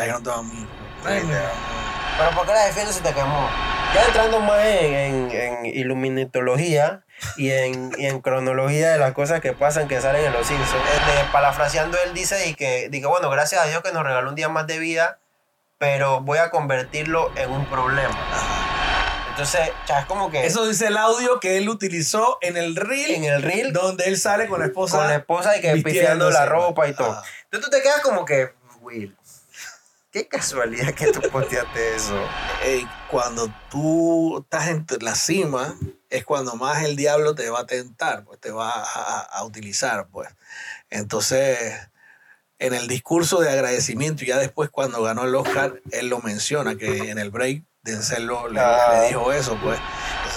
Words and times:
sea, 0.00 0.16
tengo 0.16 0.32
amigos. 0.32 0.68
Pero 1.02 2.30
¿por 2.34 2.46
qué 2.46 2.52
la 2.52 2.64
defiendes 2.66 2.96
si 2.96 3.02
te 3.02 3.12
quemó? 3.12 3.48
Ya 3.94 4.04
entrando 4.04 4.40
más 4.40 4.64
en, 4.64 4.94
en, 4.94 5.30
en 5.30 5.66
iluminitología 5.66 7.04
y 7.36 7.50
en, 7.50 7.92
y 7.98 8.06
en 8.06 8.20
cronología 8.20 8.90
de 8.90 8.98
las 8.98 9.12
cosas 9.12 9.40
que 9.40 9.52
pasan 9.52 9.88
que 9.88 10.00
salen 10.00 10.24
en 10.24 10.32
los 10.32 10.46
Simpsons. 10.46 10.82
Este, 10.92 11.32
parafraseando, 11.32 11.96
él 12.04 12.14
dice 12.14 12.48
y 12.48 12.54
que, 12.54 12.88
dice, 12.90 13.06
bueno, 13.06 13.30
gracias 13.30 13.62
a 13.62 13.66
Dios 13.66 13.82
que 13.82 13.92
nos 13.92 14.02
regaló 14.02 14.30
un 14.30 14.34
día 14.34 14.48
más 14.48 14.66
de 14.66 14.78
vida, 14.78 15.18
pero 15.78 16.20
voy 16.20 16.38
a 16.38 16.50
convertirlo 16.50 17.30
en 17.36 17.50
un 17.50 17.66
problema. 17.66 18.18
Entonces, 19.30 19.70
ya 19.86 20.00
es 20.00 20.06
como 20.06 20.30
que... 20.30 20.46
Eso 20.46 20.66
dice 20.66 20.86
el 20.86 20.96
audio 20.96 21.40
que 21.40 21.58
él 21.58 21.68
utilizó 21.68 22.38
en 22.40 22.56
el 22.56 22.74
reel. 22.74 23.10
En 23.10 23.24
el 23.24 23.42
reel. 23.42 23.74
Donde 23.74 24.04
él 24.04 24.16
sale 24.18 24.48
con 24.48 24.60
la 24.60 24.66
esposa. 24.66 24.96
Con 24.96 25.08
la 25.08 25.16
esposa 25.16 25.58
y 25.58 25.60
que 25.60 25.76
pisteando 25.76 26.30
la 26.30 26.46
ropa 26.46 26.88
y 26.88 26.94
todo. 26.94 27.12
Ajá. 27.12 27.22
Entonces 27.44 27.70
tú 27.70 27.76
te 27.76 27.82
quedas 27.82 28.00
como 28.00 28.24
que, 28.24 28.54
Will, 28.80 29.14
qué 30.16 30.26
casualidad 30.28 30.94
que 30.94 31.12
tú 31.12 31.20
posteaste 31.30 31.94
eso. 31.94 32.18
Cuando 33.10 33.52
tú 33.70 34.38
estás 34.38 34.68
en 34.68 34.86
la 35.02 35.14
cima, 35.14 35.74
es 36.08 36.24
cuando 36.24 36.56
más 36.56 36.82
el 36.84 36.96
diablo 36.96 37.34
te 37.34 37.50
va 37.50 37.60
a 37.60 37.66
tentar, 37.66 38.24
pues 38.24 38.40
te 38.40 38.50
va 38.50 38.70
a, 38.70 39.20
a 39.20 39.44
utilizar, 39.44 40.06
pues. 40.10 40.30
Entonces, 40.88 41.58
en 42.58 42.72
el 42.72 42.88
discurso 42.88 43.40
de 43.40 43.50
agradecimiento, 43.50 44.24
y 44.24 44.28
ya 44.28 44.38
después 44.38 44.70
cuando 44.70 45.02
ganó 45.02 45.24
el 45.24 45.34
Oscar, 45.34 45.82
él 45.92 46.08
lo 46.08 46.20
menciona, 46.20 46.76
que 46.76 47.10
en 47.10 47.18
el 47.18 47.30
break 47.30 47.64
Denzel 47.82 48.24
lo- 48.26 48.48
le, 48.48 48.58
Ah. 48.58 49.00
le 49.02 49.08
dijo 49.08 49.30
eso, 49.34 49.58
pues. 49.62 49.78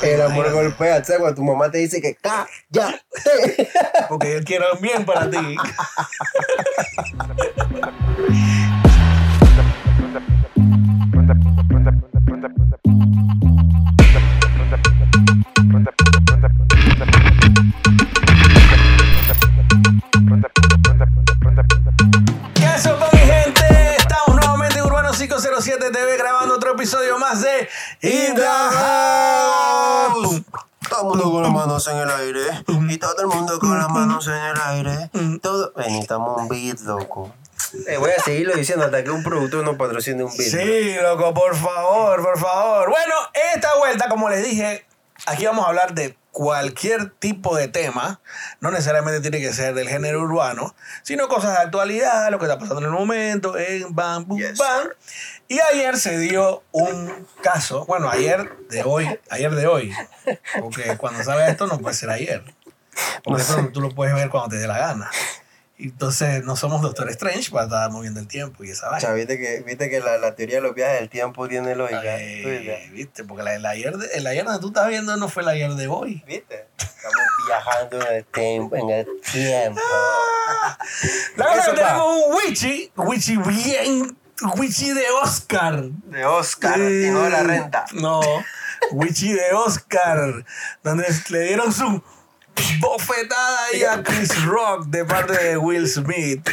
El 0.02 0.22
amor 0.22 0.48
imagínate, 0.48 0.68
golpea, 0.68 1.04
¿sabes? 1.06 1.20
Cuando 1.22 1.36
tu 1.38 1.44
mamá 1.44 1.72
te 1.72 1.78
dice 1.78 2.02
que 2.02 2.16
cállate. 2.16 3.02
Porque 4.10 4.34
yo 4.40 4.44
quiero 4.44 4.66
bien 4.82 5.06
para 5.06 5.30
ti. 5.30 5.38
episodio 26.90 27.20
más 27.20 27.44
de 27.44 27.70
In 28.02 28.34
the 28.34 28.42
House. 28.42 30.42
Todo 30.90 31.14
el 31.14 31.20
mundo 31.20 31.32
con 31.32 31.44
las 31.44 31.52
manos 31.52 31.88
en 31.88 31.98
el 31.98 32.10
aire. 32.10 32.42
Y 32.90 32.98
todo 32.98 33.22
el 33.22 33.28
mundo 33.28 33.60
con 33.60 33.78
las 33.78 33.90
manos 33.90 34.28
en 34.28 34.34
el 34.34 34.58
aire. 34.60 35.12
Todo. 35.40 35.72
Ven, 35.76 35.86
necesitamos 35.86 36.42
un 36.42 36.48
beat, 36.48 36.80
loco. 36.80 37.32
Eh, 37.86 37.98
voy 37.98 38.10
a 38.10 38.20
seguirlo 38.24 38.56
diciendo 38.56 38.86
hasta 38.86 39.04
que 39.04 39.12
un 39.12 39.22
productor 39.22 39.64
nos 39.64 39.76
patrocine 39.76 40.24
un 40.24 40.36
beat. 40.36 40.50
Sí, 40.50 40.96
loco, 41.00 41.32
por 41.32 41.56
favor, 41.56 42.24
por 42.24 42.40
favor. 42.40 42.90
Bueno, 42.90 43.14
esta 43.54 43.70
vuelta, 43.78 44.10
como 44.10 44.28
les 44.30 44.44
dije, 44.44 44.84
aquí 45.28 45.46
vamos 45.46 45.66
a 45.66 45.68
hablar 45.68 45.94
de 45.94 46.18
cualquier 46.32 47.12
tipo 47.12 47.56
de 47.56 47.68
tema. 47.68 48.20
No 48.62 48.72
necesariamente 48.72 49.20
tiene 49.22 49.40
que 49.46 49.54
ser 49.54 49.76
del 49.76 49.88
género 49.90 50.22
urbano, 50.22 50.74
sino 51.04 51.28
cosas 51.28 51.52
de 51.52 51.58
actualidad, 51.66 52.32
lo 52.32 52.40
que 52.40 52.46
está 52.46 52.58
pasando 52.58 52.80
en 52.82 52.86
el 52.88 52.92
momento, 52.92 53.56
en 53.58 53.94
bam, 53.94 54.26
bum, 54.26 54.40
Yes, 54.40 54.58
bam. 54.58 54.82
sir. 54.84 54.98
Y 55.52 55.60
ayer 55.60 55.98
se 55.98 56.20
dio 56.20 56.62
un 56.72 57.28
caso, 57.42 57.84
bueno, 57.88 58.08
ayer 58.08 58.56
de 58.70 58.84
hoy, 58.84 59.20
ayer 59.32 59.50
de 59.56 59.66
hoy, 59.66 59.92
porque 60.60 60.96
cuando 60.96 61.24
salga 61.24 61.50
esto 61.50 61.66
no 61.66 61.80
puede 61.80 61.96
ser 61.96 62.12
ayer. 62.12 62.44
Porque 63.24 63.42
No 63.42 63.50
eso 63.50 63.70
tú 63.74 63.82
lo 63.82 63.90
puedes 63.90 64.14
ver 64.14 64.30
cuando 64.30 64.50
te 64.50 64.58
dé 64.58 64.68
la 64.68 64.78
gana. 64.78 65.10
Entonces, 65.80 66.44
no 66.44 66.56
somos 66.56 66.84
Doctor 66.84 67.10
Strange 67.10 67.50
para 67.50 67.64
estar 67.64 67.90
moviendo 67.90 68.20
el 68.20 68.28
tiempo 68.28 68.64
y 68.64 68.70
esa 68.70 68.90
vaina. 68.90 69.00
Cha, 69.00 69.14
viste 69.14 69.40
que, 69.40 69.62
viste 69.62 69.90
que 69.90 70.02
la, 70.02 70.20
la 70.20 70.36
teoría 70.36 70.58
de 70.58 70.62
los 70.62 70.76
viajes 70.76 71.00
del 71.00 71.10
tiempo 71.10 71.48
tiene 71.48 71.74
lógica. 71.74 72.20
Eh, 72.20 72.42
¿Tú 72.44 72.50
viste? 72.50 72.90
¿Viste? 72.92 73.24
Porque 73.24 73.44
la, 73.44 73.56
el, 73.56 73.66
ayer 73.66 73.98
de, 73.98 74.08
el 74.18 74.28
ayer 74.28 74.46
que 74.46 74.60
tú 74.60 74.68
estás 74.68 74.88
viendo 74.90 75.18
no 75.18 75.30
fue 75.30 75.42
el 75.42 75.50
ayer 75.50 75.72
de 75.72 75.88
hoy. 75.88 76.22
¿Viste? 76.28 76.68
Estamos 76.78 77.16
viajando 77.48 78.02
en 78.08 78.16
el 78.18 78.26
tiempo. 78.26 78.76
En 78.76 78.90
el 78.90 79.08
tiempo. 79.32 79.82
La 81.38 81.46
verdad 81.46 81.66
que 81.66 81.72
va. 81.72 81.76
tenemos 81.76 82.26
un 82.28 82.36
Wichi, 82.36 82.92
Wichi 82.98 83.38
bien, 83.38 84.18
Wichi 84.58 84.92
de 84.94 85.10
Oscar. 85.22 85.84
De 85.84 86.26
Oscar 86.26 86.80
y 86.80 87.10
no 87.12 87.24
de 87.24 87.30
la 87.30 87.44
renta. 87.44 87.86
No, 87.94 88.22
Wichi 88.92 89.34
de 89.34 89.52
Oscar, 89.54 90.46
donde 90.84 91.06
le 91.30 91.40
dieron 91.42 91.74
su 91.74 92.02
bofetada 92.80 93.66
ahí 93.66 93.84
a 93.84 94.04
Chris 94.04 94.44
Rock 94.46 94.86
de 94.88 95.06
parte 95.06 95.34
de 95.44 95.58
Will 95.58 95.88
Smith. 95.88 96.48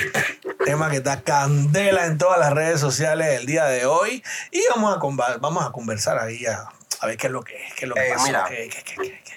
Tema 0.64 0.90
que 0.90 0.96
está 0.98 1.22
candela 1.22 2.06
en 2.06 2.18
todas 2.18 2.38
las 2.38 2.52
redes 2.52 2.80
sociales 2.80 3.40
el 3.40 3.46
día 3.46 3.64
de 3.66 3.86
hoy. 3.86 4.22
Y 4.50 4.62
vamos 4.70 4.96
a, 4.96 5.00
conva- 5.00 5.38
vamos 5.40 5.64
a 5.64 5.70
conversar 5.72 6.18
ahí 6.18 6.44
a, 6.46 6.68
a 7.00 7.06
ver 7.06 7.16
qué 7.16 7.26
es 7.28 7.32
lo 7.32 7.42
que, 7.42 7.54
qué 7.76 7.84
es 7.84 7.88
lo 7.88 7.94
que 7.94 8.08
Eh, 8.08 8.12
pasó. 8.14 8.26
mira. 8.26 8.44
qué- 8.48 8.68
qué- 8.68 8.82
qué- 8.82 8.94
qué- 8.96 9.22
qué. 9.24 9.36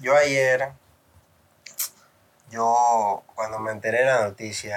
Yo 0.00 0.14
ayer, 0.16 0.72
yo 2.50 3.24
cuando 3.34 3.58
me 3.58 3.72
enteré 3.72 3.98
de 4.00 4.06
la 4.06 4.22
noticia, 4.24 4.76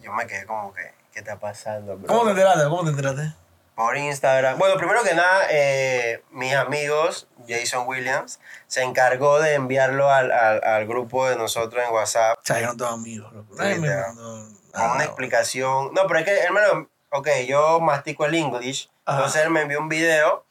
yo 0.00 0.12
me 0.12 0.26
quedé 0.26 0.44
como 0.46 0.72
que, 0.74 0.92
¿qué 1.16 1.20
está 1.20 1.38
pasando? 1.40 1.96
bro? 1.96 2.06
¿Cómo 2.08 2.24
te 2.24 2.30
enteraste? 2.32 2.64
¿Cómo 2.64 2.84
te 2.84 2.90
enteraste? 2.90 3.32
Por 3.74 3.96
Instagram. 3.96 4.58
Bueno, 4.58 4.76
primero 4.76 5.02
que 5.02 5.14
nada, 5.14 5.46
eh, 5.48 6.22
mis 6.30 6.54
amigos, 6.54 7.26
Jason 7.48 7.86
Williams, 7.88 8.38
se 8.66 8.82
encargó 8.82 9.40
de 9.40 9.54
enviarlo 9.54 10.10
al, 10.12 10.30
al, 10.30 10.62
al 10.62 10.86
grupo 10.86 11.26
de 11.26 11.36
nosotros 11.36 11.82
en 11.86 11.90
WhatsApp 11.92 12.36
O 12.38 12.42
sea, 12.44 12.60
yo 12.60 12.66
no 12.66 12.76
tengo 12.76 12.90
amigos, 12.90 13.32
loco. 13.32 13.54
Sí, 13.54 13.58
Nadie 13.58 13.78
me 13.78 13.88
ya. 13.88 14.08
mandó 14.08 14.46
con 14.72 14.90
una 14.90 15.04
explicación. 15.04 15.94
No, 15.94 16.06
pero 16.06 16.20
es 16.20 16.26
que 16.26 16.48
lo... 16.50 16.90
Ok, 17.10 17.28
yo 17.48 17.80
mastico 17.80 18.26
el 18.26 18.34
English, 18.34 18.90
Ajá. 19.06 19.18
entonces 19.18 19.42
él 19.44 19.50
me 19.50 19.62
envió 19.62 19.80
un 19.80 19.88
video 19.88 20.44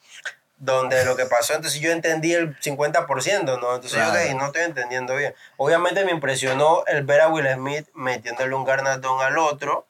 donde 0.58 1.06
lo 1.06 1.16
que 1.16 1.26
pasó, 1.26 1.54
entonces 1.54 1.80
yo 1.80 1.92
entendí 1.92 2.34
el 2.34 2.58
50%, 2.60 3.60
¿no? 3.60 3.76
Entonces 3.76 3.92
yo, 3.92 4.10
ok, 4.10 4.36
no 4.36 4.48
estoy 4.48 4.64
entendiendo 4.64 5.16
bien. 5.16 5.36
Obviamente 5.58 6.04
me 6.06 6.12
impresionó 6.12 6.84
el 6.88 7.04
ver 7.04 7.22
a 7.22 7.28
Will 7.28 7.48
Smith 7.54 7.88
metiéndole 7.94 8.56
un 8.56 8.64
garnatón 8.66 9.22
al 9.22 9.38
otro. 9.38 9.86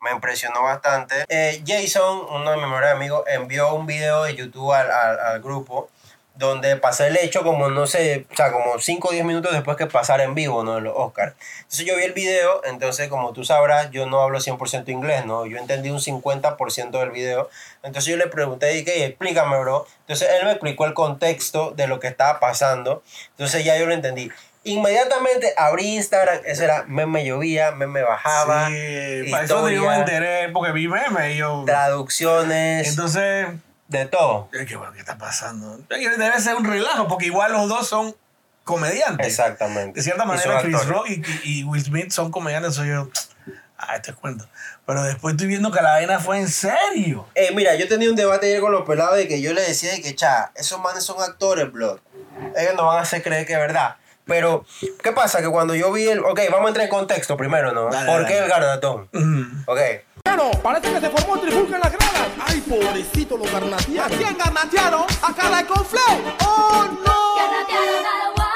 Me 0.00 0.12
impresionó 0.12 0.62
bastante. 0.62 1.24
Eh, 1.28 1.62
Jason, 1.66 2.26
uno 2.30 2.50
de 2.50 2.56
mis 2.56 2.66
mejores 2.66 2.90
amigos, 2.92 3.24
envió 3.26 3.74
un 3.74 3.86
video 3.86 4.24
de 4.24 4.36
YouTube 4.36 4.72
al, 4.72 4.90
al, 4.90 5.42
grupo 5.42 5.90
donde 6.38 6.76
pasó 6.76 7.04
el 7.04 7.16
hecho 7.16 7.42
como, 7.42 7.68
no 7.68 7.88
sé, 7.88 8.24
o 8.30 8.36
sea, 8.36 8.52
como 8.52 8.78
5 8.78 9.08
o 9.08 9.10
10 9.10 9.24
minutos 9.24 9.52
después 9.52 9.76
que 9.76 9.86
pasara 9.86 10.22
en 10.22 10.36
vivo, 10.36 10.62
¿no? 10.62 10.78
Los 10.78 10.94
Oscars. 10.96 11.34
Entonces 11.62 11.84
yo 11.84 11.96
vi 11.96 12.04
el 12.04 12.12
video, 12.12 12.64
entonces 12.64 13.08
como 13.08 13.32
tú 13.32 13.42
sabrás, 13.44 13.90
yo 13.90 14.06
no 14.06 14.20
hablo 14.20 14.38
100% 14.38 14.88
inglés, 14.88 15.26
¿no? 15.26 15.46
Yo 15.46 15.58
entendí 15.58 15.90
un 15.90 15.98
50% 15.98 16.90
del 16.90 17.10
video. 17.10 17.50
Entonces 17.82 18.04
yo 18.04 18.16
le 18.16 18.28
pregunté, 18.28 18.68
dije, 18.68 19.04
explícame, 19.04 19.58
bro. 19.58 19.84
Entonces 20.02 20.28
él 20.38 20.44
me 20.44 20.52
explicó 20.52 20.86
el 20.86 20.94
contexto 20.94 21.72
de 21.72 21.88
lo 21.88 21.98
que 21.98 22.06
estaba 22.06 22.38
pasando. 22.38 23.02
Entonces 23.30 23.64
ya 23.64 23.76
yo 23.76 23.86
lo 23.86 23.94
entendí. 23.94 24.30
Inmediatamente 24.64 25.54
abrí 25.56 25.96
Instagram, 25.96 26.40
eso 26.44 26.64
era 26.64 26.84
meme 26.86 27.24
llovía, 27.24 27.70
meme 27.70 28.02
bajaba, 28.02 28.68
Sí, 28.68 29.30
para 29.30 29.44
eso 29.44 29.54
yo 29.54 29.64
me 29.64 29.74
historia, 29.74 29.98
enteré, 29.98 30.48
porque 30.50 30.72
vi 30.72 30.88
meme 30.88 31.34
y 31.34 31.36
yo... 31.38 31.64
traducciones, 31.64 32.88
Entonces, 32.88 33.48
de 33.86 34.06
todo. 34.06 34.50
Qué 34.50 34.76
bueno, 34.76 34.92
¿qué 34.92 35.00
está 35.00 35.16
pasando? 35.16 35.78
Debe 35.88 36.40
ser 36.40 36.56
un 36.56 36.64
relajo, 36.64 37.08
porque 37.08 37.26
igual 37.26 37.52
los 37.52 37.68
dos 37.68 37.88
son 37.88 38.14
comediantes. 38.64 39.26
Exactamente. 39.26 40.00
De 40.00 40.02
cierta 40.02 40.24
manera, 40.26 40.60
Chris 40.60 40.74
actores. 40.74 40.88
Rock 40.88 41.08
y, 41.08 41.60
y 41.60 41.64
Will 41.64 41.82
Smith 41.82 42.10
son 42.10 42.30
comediantes, 42.30 42.74
soy 42.74 42.88
yo. 42.88 43.08
Ah, 43.78 43.94
este 43.94 44.12
cuento. 44.12 44.46
Pero 44.84 45.04
después 45.04 45.34
estoy 45.34 45.46
viendo 45.46 45.70
que 45.70 45.80
la 45.80 45.92
vaina 45.92 46.18
fue 46.18 46.38
en 46.38 46.48
serio. 46.48 47.26
Eh, 47.34 47.50
mira, 47.54 47.76
yo 47.76 47.86
tenía 47.88 48.10
un 48.10 48.16
debate 48.16 48.46
ayer 48.46 48.60
con 48.60 48.72
los 48.72 48.86
pelados 48.86 49.16
de 49.16 49.28
que 49.28 49.40
yo 49.40 49.52
le 49.52 49.62
decía 49.62 49.92
de 49.92 50.02
que, 50.02 50.14
cha, 50.14 50.50
esos 50.56 50.80
manes 50.80 51.04
son 51.04 51.22
actores, 51.22 51.70
blood. 51.72 52.00
Ellos 52.56 52.74
no 52.76 52.86
van 52.86 52.98
a 52.98 53.02
hacer 53.02 53.22
creer 53.22 53.46
que 53.46 53.52
es 53.52 53.58
verdad. 53.58 53.96
Pero, 54.28 54.64
¿qué 55.02 55.10
pasa? 55.12 55.40
Que 55.40 55.48
cuando 55.48 55.74
yo 55.74 55.90
vi 55.90 56.06
el... 56.06 56.20
Ok, 56.20 56.38
vamos 56.50 56.66
a 56.66 56.68
entrar 56.68 56.84
en 56.84 56.90
contexto 56.90 57.36
primero, 57.36 57.72
¿no? 57.72 57.88
Dale, 57.90 58.06
¿Por 58.06 58.22
dale. 58.22 58.28
qué 58.34 58.38
el 58.44 58.48
garnatón? 58.48 59.08
Mm. 59.12 59.62
Ok. 59.66 59.78
Pero 60.22 60.50
parece 60.62 60.92
que 60.92 61.00
se 61.00 61.08
formó 61.10 61.38
trifulca 61.40 61.74
en 61.76 61.80
las 61.80 61.92
gradas. 61.92 62.28
Ay, 62.46 62.60
pobrecito, 62.60 63.36
los 63.38 63.50
garnatearon. 63.50 64.12
¿A 64.12 64.16
quién 64.16 64.36
garnatearon? 64.36 65.04
A 65.22 65.34
cara 65.34 65.66
con 65.66 65.84
Flay. 65.86 66.36
¡Oh, 66.46 66.84
no! 67.04 67.36
Garnatearon 67.38 68.04
a 68.04 68.18
la 68.18 68.28
guay, 68.36 68.50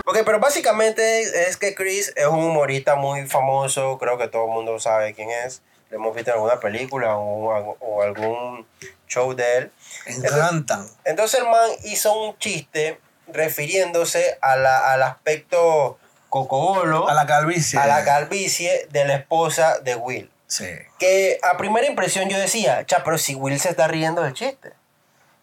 Ok, 0.07 0.17
pero 0.27 0.41
básicamente 0.41 1.21
es 1.49 1.57
que 1.57 1.75
Chris 1.77 2.13
es 2.17 2.27
un 2.27 2.43
humorista 2.43 2.97
muy 2.97 3.27
famoso. 3.29 3.99
Creo 3.99 4.19
que 4.19 4.27
todo 4.27 4.47
el 4.47 4.51
mundo 4.51 4.81
sabe 4.81 5.15
quién 5.15 5.31
es. 5.47 5.63
Lo 5.91 5.97
hemos 5.97 6.15
visto 6.15 6.31
en 6.31 6.37
alguna 6.37 6.59
película 6.61 7.17
o, 7.17 7.77
o 7.81 8.03
algún 8.03 8.67
show 9.09 9.35
de 9.35 9.57
él. 9.59 9.73
Encantan. 10.07 10.87
Entonces 11.05 11.41
el 11.41 11.47
man 11.49 11.69
hizo 11.85 12.13
un 12.19 12.39
chiste 12.39 13.01
refiriéndose 13.27 14.39
a 14.41 14.57
la- 14.57 14.93
al 14.93 15.03
aspecto 15.03 15.99
cocobolo, 16.29 17.09
A 17.09 17.15
la 17.15 17.27
calvicie. 17.27 17.79
a 17.79 17.87
la 17.87 18.05
calvicie 18.05 18.87
de 18.91 19.05
la 19.05 19.15
esposa 19.17 19.81
de 19.81 19.97
Will. 19.97 20.31
Sí. 20.47 20.67
Que 20.99 21.39
a 21.43 21.57
primera 21.57 21.87
impresión 21.87 22.29
yo 22.29 22.39
decía, 22.39 22.85
cha, 22.87 23.03
pero 23.05 23.19
si 23.19 23.35
Will 23.35 23.59
se 23.61 23.69
está 23.71 23.89
riendo 23.89 24.23
del 24.23 24.33
chiste. 24.35 24.73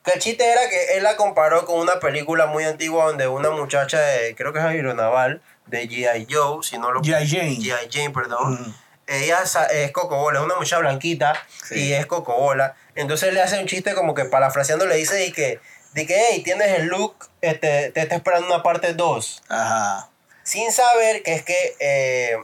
Que 0.03 0.11
el 0.13 0.19
chiste 0.19 0.45
era 0.49 0.69
que 0.69 0.95
él 0.97 1.03
la 1.03 1.17
comparó 1.17 1.65
con 1.65 1.79
una 1.79 1.99
película 1.99 2.45
muy 2.45 2.63
antigua 2.63 3.05
donde 3.07 3.27
una 3.27 3.49
muchacha 3.49 3.99
de, 3.99 4.35
creo 4.35 4.53
que 4.53 4.59
es 4.59 4.65
aeronaval, 4.65 5.41
de 5.65 5.89
G.I. 5.89 6.27
Joe, 6.29 6.63
si 6.63 6.77
no 6.77 6.91
lo... 6.91 7.01
G.I. 7.01 7.27
Jane. 7.27 7.57
G.I. 7.57 7.89
Jane, 7.91 8.11
perdón. 8.11 8.53
Mm. 8.53 8.73
Ella 9.07 9.39
es 9.71 9.91
Cocobola, 9.91 10.39
es 10.39 10.45
una 10.45 10.55
muchacha 10.55 10.79
blanquita 10.79 11.33
Sí. 11.67 11.75
y 11.87 11.93
es 11.93 12.05
Cocobola. 12.05 12.75
Entonces 12.95 13.33
le 13.33 13.41
hace 13.41 13.59
un 13.59 13.65
chiste 13.67 13.93
como 13.93 14.13
que 14.13 14.25
parafraseando 14.25 14.85
le 14.85 14.95
dice 14.95 15.15
de 15.15 15.31
que, 15.31 15.59
de 15.93 16.05
que 16.05 16.15
hey, 16.31 16.41
tienes 16.43 16.77
el 16.79 16.87
look, 16.87 17.29
este, 17.41 17.91
te 17.91 18.01
está 18.01 18.15
esperando 18.15 18.47
una 18.47 18.63
parte 18.63 18.93
2. 18.93 19.43
Ajá. 19.49 20.09
Sin 20.43 20.71
saber 20.71 21.23
que 21.23 21.33
es 21.35 21.43
que 21.43 21.75
eh, 21.79 22.37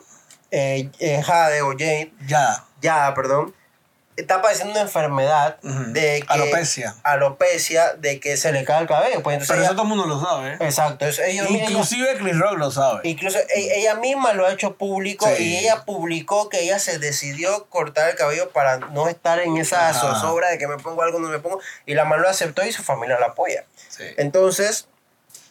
eh, 0.52 0.90
eh, 1.00 1.22
Jade 1.24 1.62
o 1.62 1.72
Jane, 1.72 2.14
Ya. 2.26 2.64
ya, 2.82 3.14
perdón, 3.16 3.56
está 4.16 4.42
padeciendo 4.42 4.72
una 4.74 4.82
enfermedad 4.82 5.58
de 5.62 6.22
que, 6.22 6.26
Alopecia. 6.28 6.96
alopecia, 7.04 7.94
de 7.94 8.20
que 8.20 8.38
se 8.38 8.52
le 8.52 8.64
cae 8.64 8.82
el 8.82 8.88
cabello. 8.88 9.22
Pues 9.24 9.48
Pero 9.48 9.60
ella- 9.60 9.66
eso 9.68 9.74
todo 9.76 9.84
el 9.84 9.90
mundo 9.90 10.06
lo 10.06 10.20
sabe. 10.20 10.54
¿eh? 10.54 10.58
Exacto, 10.62 11.06
eso 11.06 11.22
ellos, 11.24 11.50
Inclusive 11.50 12.16
Chris 12.18 12.38
Rock 12.38 12.58
lo 12.58 12.72
sabe. 12.72 13.02
Incluso 13.04 13.40
e- 13.40 13.80
ella 13.80 13.96
misma 13.96 14.34
lo 14.34 14.46
ha 14.46 14.54
hecho 14.54 14.76
público 14.76 15.28
Sí. 15.36 15.44
y 15.44 15.58
ella 15.58 15.84
publicó 15.86 16.50
que 16.50 16.62
ella 16.62 16.80
se 16.80 17.00
decidió 17.00 17.66
cortar 17.70 18.10
el 18.10 18.16
cabello 18.16 18.50
para 18.52 18.78
no 18.78 19.08
estar 19.08 19.40
en 19.40 19.58
esa 19.58 19.90
Ajá. 19.90 20.00
zozobra 20.00 20.50
de 20.50 20.58
que 20.58 20.68
me 20.68 20.78
pongo 20.78 21.02
algo, 21.04 21.20
no 21.20 21.30
me 21.30 21.40
pongo. 21.40 21.60
Y 21.86 21.94
la 21.96 22.06
man 22.06 22.22
lo 22.22 22.30
aceptó 22.30 22.66
y 22.66 22.72
su 22.72 22.84
familia 22.84 23.20
la 23.20 23.28
apoya. 23.28 23.66
Sí. 23.90 24.04
Entonces, 24.18 24.88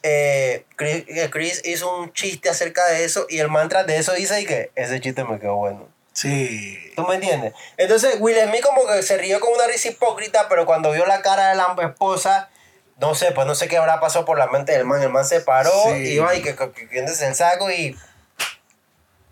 eh, 0.04 0.64
Chris, 0.76 1.04
eh, 1.08 1.28
Chris 1.30 1.62
hizo 1.64 1.96
un 2.00 2.12
chiste 2.12 2.48
acerca 2.48 2.84
de 2.86 3.04
eso 3.04 3.26
y 3.28 3.38
el 3.38 3.48
mantra 3.48 3.84
de 3.84 3.96
eso 3.98 4.12
dice 4.12 4.40
y 4.40 4.46
que 4.46 4.70
ese 4.74 5.00
chiste 5.00 5.22
me 5.24 5.38
quedó 5.38 5.54
bueno. 5.56 5.88
Sí. 6.12 6.78
¿Tú 6.94 7.04
me 7.06 7.14
entiendes? 7.14 7.54
Entonces, 7.76 8.16
Will 8.20 8.36
Smith 8.46 8.62
como 8.62 8.86
que 8.86 9.02
se 9.02 9.16
rió 9.16 9.40
con 9.40 9.52
una 9.54 9.66
risa 9.66 9.88
hipócrita, 9.88 10.46
pero 10.48 10.66
cuando 10.66 10.90
vio 10.92 11.06
la 11.06 11.22
cara 11.22 11.48
de 11.50 11.54
la 11.56 11.74
esposa, 11.82 12.50
no 12.98 13.14
sé, 13.14 13.32
pues 13.32 13.46
no 13.46 13.54
sé 13.54 13.66
qué 13.68 13.78
habrá 13.78 13.98
pasado 14.00 14.24
por 14.24 14.38
la 14.38 14.46
mente 14.48 14.72
del 14.72 14.84
man. 14.84 15.02
El 15.02 15.08
man 15.08 15.24
se 15.24 15.40
paró 15.40 15.70
Sí. 15.86 16.02
y 16.02 16.08
iba 16.14 16.34
y 16.34 16.42
que, 16.42 16.54
que, 16.54 16.98
el 16.98 17.34
saco 17.34 17.70
y 17.70 17.96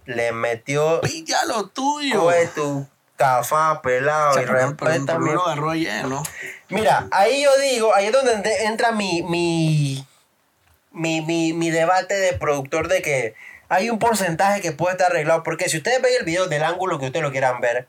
le 0.07 0.33
metió 0.33 1.01
Pilla 1.03 1.45
lo 1.45 1.69
tuyo. 1.69 2.21
coge 2.21 2.47
tu 2.49 2.87
cafá 3.17 3.83
pelado 3.83 4.31
O 4.31 4.35
sea, 4.35 4.43
y 4.43 4.47
no 4.47 5.19
lo 5.19 5.47
agarró 5.47 5.75
lleno. 5.75 6.23
Mira, 6.71 7.07
ahí 7.13 7.43
yo 7.43 7.57
digo, 7.59 7.95
ahí 7.95 8.07
es 8.07 8.13
donde 8.13 8.35
ent- 8.37 8.61
entra 8.63 8.93
mi, 8.93 9.23
mi, 9.23 10.07
mi, 10.93 11.21
mi, 11.21 11.53
mi 11.53 11.71
debate 11.71 12.15
de 12.15 12.33
productor 12.33 12.89
de 12.89 13.03
que 13.03 13.35
hay 13.71 13.89
un 13.89 13.99
porcentaje 13.99 14.61
que 14.61 14.73
puede 14.73 14.93
estar 14.93 15.11
arreglado. 15.11 15.43
Porque 15.43 15.71
si 15.71 15.79
ustedes 15.79 16.03
ven 16.03 16.13
el 16.19 16.27
video 16.27 16.47
del 16.47 16.63
ángulo 16.63 16.99
que 16.99 17.07
ustedes 17.07 17.23
lo 17.23 17.31
quieran 17.31 17.61
ver, 17.61 17.89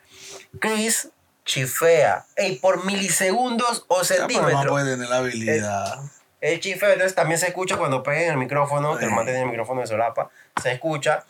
Chris 0.60 1.10
chifea. 1.44 2.26
Ey, 2.36 2.60
por 2.60 2.86
milisegundos 2.86 3.86
o 3.88 4.02
pero 4.08 4.22
no 4.22 4.28
centímetros. 4.28 4.68
puede 4.68 4.94
tener 4.94 5.10
la 5.10 5.18
habilidad. 5.18 6.00
El 6.40 6.60
chifeo, 6.60 6.92
entonces 6.92 7.16
también 7.16 7.40
se 7.40 7.48
escucha 7.48 7.78
cuando 7.78 8.04
peguen 8.04 8.32
el 8.32 8.38
micrófono, 8.38 8.98
que 8.98 9.06
el 9.06 9.12
man 9.12 9.26
tiene 9.26 9.42
el 9.42 9.48
micrófono 9.48 9.82
de 9.82 9.88
solapa, 9.88 10.30
se 10.62 10.72
escucha. 10.72 11.24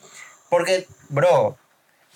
Porque, 0.50 0.88
bro, 1.09 1.57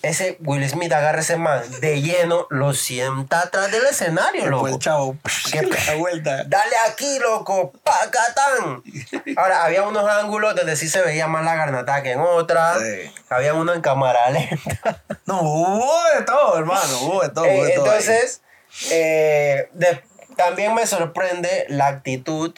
ese 0.02 0.36
Will 0.40 0.68
Smith 0.68 0.92
agarra 0.92 1.20
ese 1.20 1.36
man 1.36 1.62
de 1.80 2.00
lleno, 2.02 2.46
lo 2.50 2.74
sienta 2.74 3.40
atrás 3.40 3.72
del 3.72 3.84
escenario, 3.86 4.46
loco. 4.46 4.68
el 4.68 4.78
chavo 4.78 5.16
¿Qué 5.50 5.62
le 5.62 5.76
da 5.76 5.94
vuelta. 5.96 6.44
Dale 6.44 6.76
aquí, 6.88 7.18
loco, 7.18 7.72
pacatán. 7.82 8.82
Ahora, 9.36 9.64
había 9.64 9.82
unos 9.82 10.08
ángulos 10.08 10.54
donde 10.54 10.76
sí 10.76 10.88
se 10.88 11.00
veía 11.02 11.26
más 11.26 11.44
la 11.44 11.56
garnata 11.56 12.02
que 12.02 12.12
en 12.12 12.20
otras. 12.20 12.78
Sí. 12.78 13.10
Había 13.30 13.54
uno 13.54 13.72
en 13.74 13.80
cámara 13.80 14.30
lenta. 14.30 15.02
No, 15.24 15.40
hubo 15.42 15.92
de 16.16 16.22
todo, 16.24 16.58
hermano. 16.58 17.00
Hubo 17.00 17.22
de 17.22 17.28
todo. 17.30 17.44
hubo 17.44 17.64
de 17.64 17.70
Eh, 17.70 17.74
todo 17.74 17.86
entonces, 17.86 18.42
eh, 18.90 19.68
de- 19.72 20.02
también 20.36 20.74
me 20.74 20.86
sorprende 20.86 21.64
la 21.68 21.86
actitud. 21.88 22.54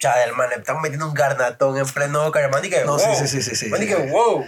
Ya, 0.00 0.18
del 0.18 0.32
man, 0.34 0.50
le 0.50 0.56
están 0.56 0.80
metiendo 0.82 1.06
un 1.08 1.14
garnatón 1.14 1.78
en 1.78 1.86
pleno 1.86 2.24
Oscar. 2.24 2.44
El 2.44 2.50
man 2.50 2.60
dije, 2.60 2.84
No, 2.84 2.98
wow. 2.98 3.14
sí, 3.16 3.26
sí, 3.26 3.28
sí, 3.28 3.42
sí, 3.42 3.56
sí, 3.56 3.66
Man 3.70 3.80
sí. 3.80 3.86
dije, 3.86 3.96
wow. 4.10 4.44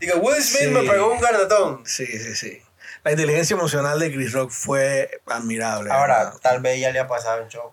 Dije, 0.00 0.14
Will 0.16 0.42
Smith 0.42 0.62
Sí. 0.64 0.68
me 0.70 0.82
pegó 0.82 1.12
un 1.12 1.20
garnatón. 1.20 1.82
Sí, 1.86 2.06
sí, 2.06 2.34
sí. 2.34 2.62
La 3.04 3.10
inteligencia 3.12 3.54
emocional 3.54 3.98
de 3.98 4.12
Chris 4.12 4.32
Rock 4.32 4.50
fue 4.50 5.20
admirable. 5.26 5.90
Ahora, 5.92 6.24
¿verdad? 6.24 6.38
tal 6.42 6.60
vez 6.60 6.80
ya 6.80 6.90
le 6.90 6.98
ha 7.00 7.06
pasado 7.06 7.42
en 7.42 7.48
show. 7.48 7.72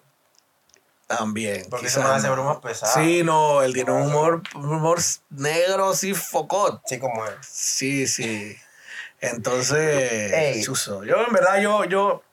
También. 1.08 1.66
Porque 1.70 1.88
quizás 1.88 2.04
se 2.04 2.08
me 2.10 2.16
hace 2.16 2.28
no. 2.28 2.34
bromas 2.34 2.58
pesadas. 2.58 2.94
Sí, 2.96 3.22
no, 3.24 3.62
él 3.64 3.74
tiene 3.74 3.92
un 3.92 4.04
humor, 4.04 4.42
un 4.56 4.74
humor 4.74 5.00
negro, 5.30 5.94
sí, 5.94 6.14
focot. 6.14 6.82
Sí, 6.86 7.00
como 7.00 7.26
él. 7.26 7.34
Sí, 7.42 8.08
sí. 8.08 8.58
Entonces, 9.20 10.32
Ey. 10.34 10.64
chuzo. 10.64 11.04
Yo, 11.04 11.26
en 11.26 11.34
verdad, 11.34 11.62
yo, 11.62 11.84
yo, 11.86 12.24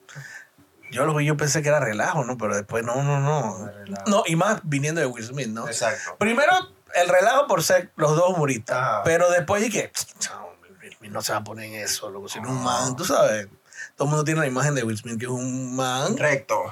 yo 0.91 1.05
lo 1.07 1.15
vi, 1.15 1.27
yo 1.27 1.37
pensé 1.37 1.61
que 1.61 1.69
era 1.69 1.81
relajo, 1.81 2.25
¿no? 2.25 2.39
Pero 2.39 2.57
después, 2.57 2.85
no, 2.85 3.03
no, 3.03 3.21
no. 3.21 3.71
No, 4.07 4.23
y 4.27 4.37
más 4.37 4.61
viniendo 4.63 5.01
de 5.01 5.07
Will 5.07 5.25
Smith, 5.25 5.49
¿no? 5.49 5.67
Exacto. 5.67 6.17
Primero, 6.19 6.53
el 7.01 7.09
relajo 7.09 7.47
por 7.47 7.63
ser 7.63 7.91
los 7.97 8.15
dos 8.17 8.31
humoristas. 8.31 9.01
Pero 9.05 9.31
después 9.31 9.63
dije, 9.63 9.91
"Chao, 10.19 10.55
Will 10.63 10.95
Smith 10.97 11.11
no 11.13 11.23
se 11.23 11.33
va 11.33 11.39
a 11.39 11.45
poner 11.45 11.67
en 11.67 11.75
eso, 11.75 12.11
loco. 12.11 12.29
Si 12.29 12.41
no 12.41 12.49
es 12.49 12.55
un 12.55 12.63
man, 12.65 12.97
tú 12.97 13.05
sabes. 13.05 13.49
Todo 13.97 14.05
el 14.07 14.11
mundo 14.11 14.25
tiene 14.25 14.41
la 14.41 14.47
imagen 14.47 14.75
de 14.75 14.83
Will 14.85 14.99
Smith 14.99 15.19
que 15.19 15.27
es 15.27 15.31
un 15.31 15.75
man. 15.75 16.17
Recto. 16.17 16.63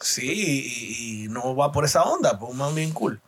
Sí, 0.00 0.30
y, 0.30 1.24
y 1.24 1.28
no 1.28 1.56
va 1.56 1.72
por 1.72 1.84
esa 1.84 2.02
onda, 2.04 2.38
pues 2.38 2.52
un 2.52 2.58
man 2.58 2.74
bien 2.74 2.92
cool. 2.92 3.20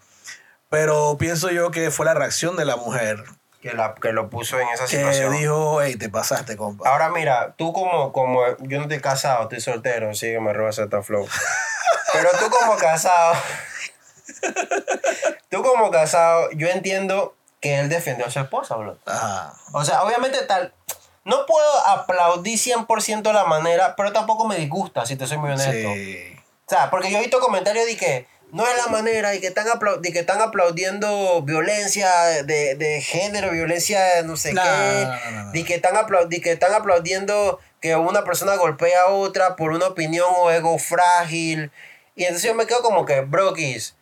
Pero 0.68 1.16
pienso 1.18 1.50
yo 1.50 1.70
que 1.72 1.90
fue 1.90 2.06
la 2.06 2.14
reacción 2.14 2.54
de 2.56 2.64
la 2.64 2.76
mujer 2.76 3.24
Que, 3.60 3.72
la, 3.74 3.94
que 3.96 4.12
lo 4.12 4.30
puso 4.30 4.58
en 4.60 4.68
esa 4.68 4.84
que 4.84 4.90
situación. 4.98 5.32
dijo, 5.32 5.82
hey, 5.82 5.96
te 5.96 6.08
pasaste, 6.08 6.56
compa. 6.56 6.88
Ahora 6.88 7.10
mira, 7.10 7.54
tú 7.58 7.72
como, 7.72 8.12
como, 8.12 8.40
yo 8.60 8.76
no 8.78 8.82
estoy 8.84 9.00
casado, 9.00 9.42
estoy 9.42 9.60
soltero, 9.60 10.14
sí 10.14 10.26
que 10.26 10.38
me 10.40 10.52
roba 10.52 10.70
esta 10.70 11.02
flow. 11.02 11.26
Pero 12.12 12.28
tú 12.38 12.48
como 12.50 12.76
casado, 12.76 13.34
tú 15.50 15.62
como 15.62 15.90
casado, 15.90 16.50
yo 16.52 16.68
entiendo 16.68 17.34
que 17.60 17.78
él 17.78 17.88
defendió 17.88 18.26
a 18.26 18.30
su 18.30 18.40
esposa, 18.40 18.76
bro. 18.76 18.96
Ajá. 19.06 19.54
O 19.72 19.84
sea, 19.84 20.02
obviamente 20.02 20.38
tal, 20.42 20.72
no 21.24 21.46
puedo 21.46 21.86
aplaudir 21.86 22.58
100% 22.58 23.32
la 23.32 23.44
manera, 23.44 23.94
pero 23.96 24.12
tampoco 24.12 24.46
me 24.46 24.56
disgusta, 24.56 25.04
si 25.06 25.16
te 25.16 25.26
soy 25.26 25.38
muy 25.38 25.50
honesto. 25.50 25.92
Sí. 25.94 26.36
O 26.66 26.70
sea, 26.70 26.90
porque 26.90 27.10
yo 27.10 27.18
he 27.18 27.20
visto 27.20 27.40
comentarios 27.40 27.86
de 27.86 27.96
que 27.96 28.26
no 28.52 28.66
es 28.66 28.76
la 28.76 28.86
manera 28.86 29.34
y 29.34 29.40
que 29.40 29.48
están, 29.48 29.66
de 30.00 30.12
que 30.12 30.20
están 30.20 30.40
aplaudiendo 30.40 31.42
violencia 31.42 32.10
de, 32.44 32.74
de 32.74 33.00
género, 33.00 33.50
violencia 33.50 34.02
de 34.16 34.22
no 34.24 34.36
sé 34.36 34.52
No, 34.52 34.62
qué, 34.62 35.08
no, 35.30 35.30
no, 35.44 35.52
de 35.52 35.64
que, 35.64 35.74
están 35.74 35.94
que 36.28 36.52
están 36.52 36.74
aplaudiendo 36.74 37.60
que 37.80 37.96
una 37.96 38.24
persona 38.24 38.56
golpea 38.56 39.02
a 39.02 39.10
otra 39.10 39.56
por 39.56 39.72
una 39.72 39.86
opinión 39.86 40.28
o 40.38 40.50
ego 40.50 40.78
frágil. 40.78 41.70
Y 42.14 42.24
entonces 42.24 42.50
yo 42.50 42.54
me 42.54 42.66
quedo 42.66 42.82
como 42.82 43.04
que, 43.04 43.20
brokis, 43.20 43.94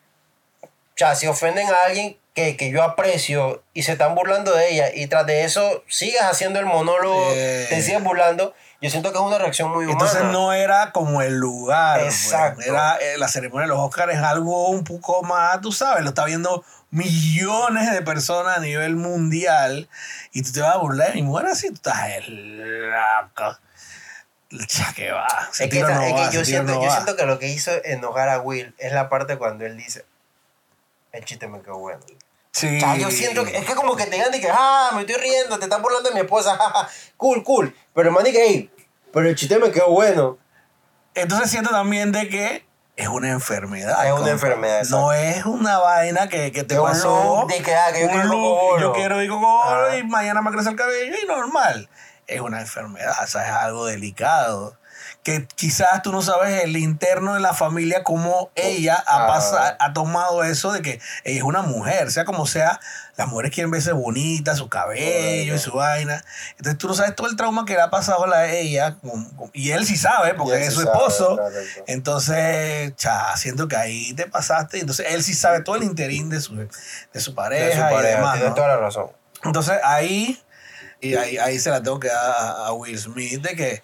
o 0.99 1.05
sea, 1.07 1.15
si 1.15 1.29
ofenden 1.29 1.69
a 1.69 1.77
alguien 1.87 2.17
que, 2.35 2.57
que 2.57 2.71
yo 2.71 2.83
aprecio 2.83 3.63
y 3.73 3.85
se 3.85 3.93
están 3.93 4.17
burlando 4.17 4.53
de 4.53 4.71
ella 4.73 4.87
y 4.93 5.07
tras 5.07 5.27
de 5.27 5.45
eso 5.45 5.85
sigas 5.87 6.25
haciendo 6.25 6.59
el 6.59 6.67
monólogo, 6.67 7.31
Eh. 7.35 7.67
te 7.69 7.81
sigues 7.83 8.03
burlando, 8.03 8.53
yo 8.81 8.91
siento 8.91 9.13
que 9.13 9.19
es 9.19 9.23
una 9.25 9.39
reacción 9.39 9.71
muy 9.71 9.85
humana. 9.87 9.93
Entonces 9.93 10.25
no 10.33 10.53
era 10.53 10.91
como 10.91 11.23
el 11.23 11.37
lugar. 11.37 12.01
pues. 12.01 12.25
Exacto. 12.25 12.63
Era 12.63 12.97
eh, 12.97 13.17
la 13.17 13.29
ceremonia 13.29 13.63
de 13.67 13.75
los 13.75 13.79
Oscars 13.79 14.13
es 14.15 14.21
algo 14.21 14.69
un 14.71 14.83
poco 14.83 15.23
más, 15.23 15.61
tú 15.61 15.71
sabes, 15.71 16.03
lo 16.03 16.09
está 16.11 16.25
viendo 16.25 16.65
millones 16.91 17.93
de 17.93 18.03
personas 18.03 18.57
a 18.59 18.61
nivel 18.61 18.97
mundial 18.97 19.89
y 20.33 20.43
tú 20.43 20.51
te 20.53 20.61
vas 20.63 20.75
a 20.75 20.79
burlar 20.79 21.09
de 21.09 21.15
mi 21.15 21.23
mujer 21.23 21.47
así, 21.47 21.69
tú 21.69 21.75
estás 21.75 22.09
el 22.17 22.91
loco. 22.91 23.57
Ya 24.51 24.93
que 24.95 25.13
va. 25.13 25.27
Es 25.59 25.69
que, 25.69 25.81
no 25.81 25.89
es 26.03 26.13
va, 26.15 26.31
que 26.31 26.37
yo, 26.37 26.45
siento, 26.45 26.73
no 26.75 26.83
yo 26.83 26.89
va. 26.89 26.95
siento 26.95 27.17
que 27.17 27.27
lo 27.27 27.39
que 27.39 27.49
hizo 27.49 27.71
enojar 27.85 28.29
a 28.31 28.41
Will 28.41 28.75
es 28.79 28.93
la 28.93 29.09
parte 29.11 29.37
cuando 29.37 29.67
él 29.67 29.77
dice, 29.77 30.05
el 31.13 31.25
chiste 31.25 31.49
me 31.49 31.61
quedó 31.61 31.79
bueno. 31.79 32.01
Sí. 32.53 32.77
O 32.77 32.81
sea, 32.81 32.97
yo 32.97 33.11
siento 33.11 33.45
que 33.45 33.57
es 33.57 33.65
que 33.65 33.75
como 33.75 33.95
que 33.95 34.05
te 34.07 34.17
digan 34.17 34.33
de 34.33 34.41
que, 34.41 34.49
ah, 34.51 34.91
me 34.95 35.03
estoy 35.03 35.17
riendo, 35.17 35.59
te 35.59 35.65
están 35.65 35.83
burlando 35.83 36.09
de 36.09 36.15
mi 36.15 36.21
esposa, 36.23 36.57
jaja, 36.59 36.89
cool, 37.17 37.43
cool. 37.45 37.75
Pero 37.95 38.11
man 38.11 38.25
dice, 38.25 38.45
hey, 38.47 38.71
pero 39.13 39.29
el 39.29 39.37
chiste 39.37 39.59
me 39.59 39.71
quedó 39.71 39.91
bueno. 39.91 40.39
Entonces 41.15 41.51
siento 41.51 41.71
también 41.71 42.13
de 42.13 42.29
que 42.29 42.69
es 42.97 43.09
una 43.09 43.31
enfermedad. 43.31 44.05
Es 44.05 44.11
una 44.11 44.17
compa. 44.17 44.31
enfermedad, 44.31 44.79
exacto. 44.79 45.01
No 45.01 45.13
es 45.13 45.45
una 45.45 45.79
vaina 45.79 46.29
que, 46.29 46.51
que 46.51 46.65
te 46.65 46.79
un 46.81 46.87
pasó. 46.87 47.43
look 47.43 47.53
de 47.53 47.63
que, 47.63 47.75
ah, 47.75 47.93
que 47.93 48.01
yo 48.01 48.07
un 48.07 48.13
quiero 48.13 48.29
look, 48.29 48.81
yo 48.81 48.93
quiero 48.93 49.23
ir 49.23 49.31
cocolo 49.31 49.87
Ajá. 49.87 49.97
y 49.97 50.03
mañana 50.03 50.43
me 50.43 50.51
crece 50.51 50.71
el 50.71 50.77
cabello 50.77 51.15
y 51.23 51.27
normal. 51.27 51.89
Es 52.27 52.41
una 52.41 52.61
enfermedad, 52.61 53.17
o 53.23 53.27
sea, 53.27 53.45
es 53.45 53.51
algo 53.53 53.87
delicado. 53.87 54.77
Que 55.25 55.47
quizás 55.57 56.01
tú 56.03 56.11
no 56.13 56.23
sabes 56.23 56.63
el 56.65 56.77
interno 56.77 57.35
de 57.35 57.41
la 57.41 57.53
familia 57.53 58.03
cómo 58.03 58.51
ella 58.55 58.95
ha, 59.07 59.25
Ah. 59.25 59.27
pasa- 59.27 59.77
ha 59.79 59.93
tomado 59.93 60.43
eso 60.45 60.73
de 60.73 60.81
que 60.81 61.01
ella 61.25 61.39
es 61.39 61.43
una 61.43 61.61
mujer, 61.63 62.11
sea 62.11 62.25
como 62.25 62.47
sea, 62.47 62.81
las 63.17 63.27
mujeres 63.29 63.51
quieren 63.53 63.71
verse 63.71 63.93
bonitas, 63.93 64.57
su 64.59 64.69
cabello 64.71 65.55
y 65.55 65.59
su 65.59 65.73
vaina. 65.73 66.25
Entonces 66.53 66.79
tú 66.79 66.89
no 66.89 66.95
sabes 66.95 67.15
todo 67.15 67.27
el 67.27 67.37
trauma 67.37 67.67
que 67.67 67.75
le 67.75 67.83
ha 67.83 67.91
pasado 67.91 68.25
a 68.25 68.29
la- 68.29 68.47
ella, 68.49 68.97
y 69.53 69.71
él 69.73 69.85
sí 69.85 69.97
sabe, 69.97 70.33
porque 70.35 70.61
Y 70.61 70.63
es 70.63 70.69
sí 70.71 70.75
su 70.77 70.83
sabe, 70.83 70.93
esposo. 70.97 71.37
correcto. 71.37 71.85
Entonces, 71.89 72.95
cha, 72.97 73.37
siento 73.37 73.69
que 73.69 73.77
ahí 73.77 74.15
te 74.15 74.27
pasaste. 74.29 74.79
Entonces, 74.81 75.07
él 75.11 75.23
sí 75.23 75.35
sabe 75.35 75.61
todo 75.63 75.77
el 75.77 75.83
interín 75.83 76.31
de 76.31 76.41
su, 76.41 76.55
de 76.57 77.21
su 77.21 77.35
pareja, 77.35 77.67
De 77.67 77.73
su 77.73 77.79
y 77.79 77.95
pareja, 77.95 78.17
demás. 78.19 78.35
tiene 78.35 78.49
¿no? 78.51 78.55
toda 78.55 78.69
la 78.69 78.77
razón. 78.79 79.11
Entonces, 79.45 79.79
ahí, 79.85 80.41
y 81.01 81.15
ahí, 81.17 81.37
ahí 81.39 81.59
se 81.59 81.71
la 81.71 81.83
tengo 81.83 82.01
que 82.01 82.09
dar 82.09 82.35
a 82.67 82.73
Will 82.73 82.99
Smith 82.99 83.43
de 83.43 83.55
que, 83.55 83.83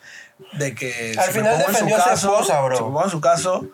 de 0.52 0.74
que 0.74 1.14
Al 1.18 1.24
si 1.24 1.30
me 1.30 1.32
final 1.32 1.52
pongo 1.52 1.66
en 1.66 1.72
defendió 1.72 1.96
a 1.96 2.16
su 2.16 2.28
esposa, 2.28 2.60
bro. 2.60 2.76
Si 2.76 2.82
me 2.82 2.88
pongo 2.88 3.04
en 3.04 3.10
su 3.10 3.20
caso, 3.20 3.66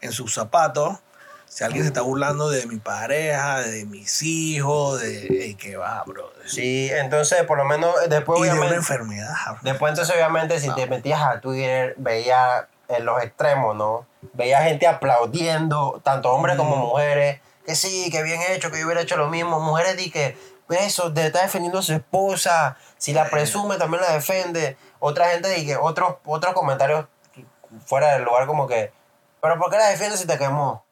en 0.00 0.12
sus 0.12 0.34
zapatos. 0.34 0.98
Si 1.46 1.64
alguien 1.64 1.82
se 1.82 1.88
está 1.88 2.02
burlando 2.02 2.50
de 2.50 2.66
mi 2.66 2.76
pareja, 2.76 3.62
de 3.62 3.86
mis 3.86 4.22
hijos, 4.22 5.00
de 5.00 5.26
ey, 5.28 5.54
que 5.54 5.76
va, 5.76 6.04
bro. 6.06 6.30
Sí, 6.44 6.90
entonces 6.92 7.42
por 7.44 7.56
lo 7.56 7.64
menos 7.64 7.94
después 8.08 8.38
y 8.40 8.42
de 8.42 8.48
una 8.50 8.60
obviamente... 8.60 8.76
enfermedad. 8.76 9.34
bro. 9.52 9.58
Después 9.62 9.90
entonces 9.90 10.14
obviamente 10.14 10.60
si 10.60 10.70
te 10.74 10.86
metías 10.86 11.22
a 11.22 11.40
Twitter 11.40 11.94
veías 11.96 12.66
en 12.88 13.04
los 13.04 13.22
extremos, 13.22 13.74
¿no? 13.76 14.06
Veía 14.34 14.62
gente 14.62 14.86
aplaudiendo, 14.86 16.00
tanto 16.04 16.30
hombres 16.32 16.56
como 16.56 16.76
mujeres, 16.76 17.40
que 17.64 17.74
sí, 17.74 18.10
que 18.10 18.22
bien 18.22 18.40
hecho, 18.50 18.70
que 18.70 18.80
yo 18.80 18.86
hubiera 18.86 19.02
hecho 19.02 19.16
lo 19.16 19.28
mismo. 19.28 19.60
Mujeres 19.60 19.96
di 19.96 20.10
que 20.10 20.36
eso, 20.70 21.12
te 21.12 21.26
está 21.26 21.42
defendiendo 21.42 21.78
a 21.78 21.82
su 21.82 21.92
esposa, 21.94 22.76
si 22.98 23.12
la 23.12 23.28
presume 23.30 23.76
también 23.76 24.02
la 24.02 24.12
defiende. 24.12 24.76
Otra 25.00 25.30
gente 25.30 25.64
que 25.64 25.76
otros, 25.76 26.16
otros 26.24 26.54
comentarios 26.54 27.06
fuera 27.84 28.14
del 28.14 28.24
lugar 28.24 28.46
como 28.46 28.66
que, 28.66 28.92
pero 29.40 29.58
¿por 29.58 29.70
qué 29.70 29.76
la 29.76 29.88
defiendes 29.88 30.20
si 30.20 30.26
te 30.26 30.38
quemó? 30.38 30.84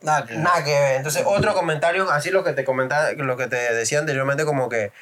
Nada 0.00 0.24
que 0.24 0.34
ver. 0.34 0.42
Nada 0.42 0.64
que 0.64 0.70
ver. 0.70 0.96
Entonces, 0.96 1.24
otro 1.26 1.54
comentario, 1.54 2.10
así 2.10 2.30
lo 2.30 2.44
que 2.44 2.52
te 2.52 2.64
comentaba, 2.64 3.12
lo 3.12 3.36
que 3.36 3.46
te 3.46 3.56
decía 3.74 3.98
anteriormente, 3.98 4.44
como 4.44 4.68
que, 4.68 4.92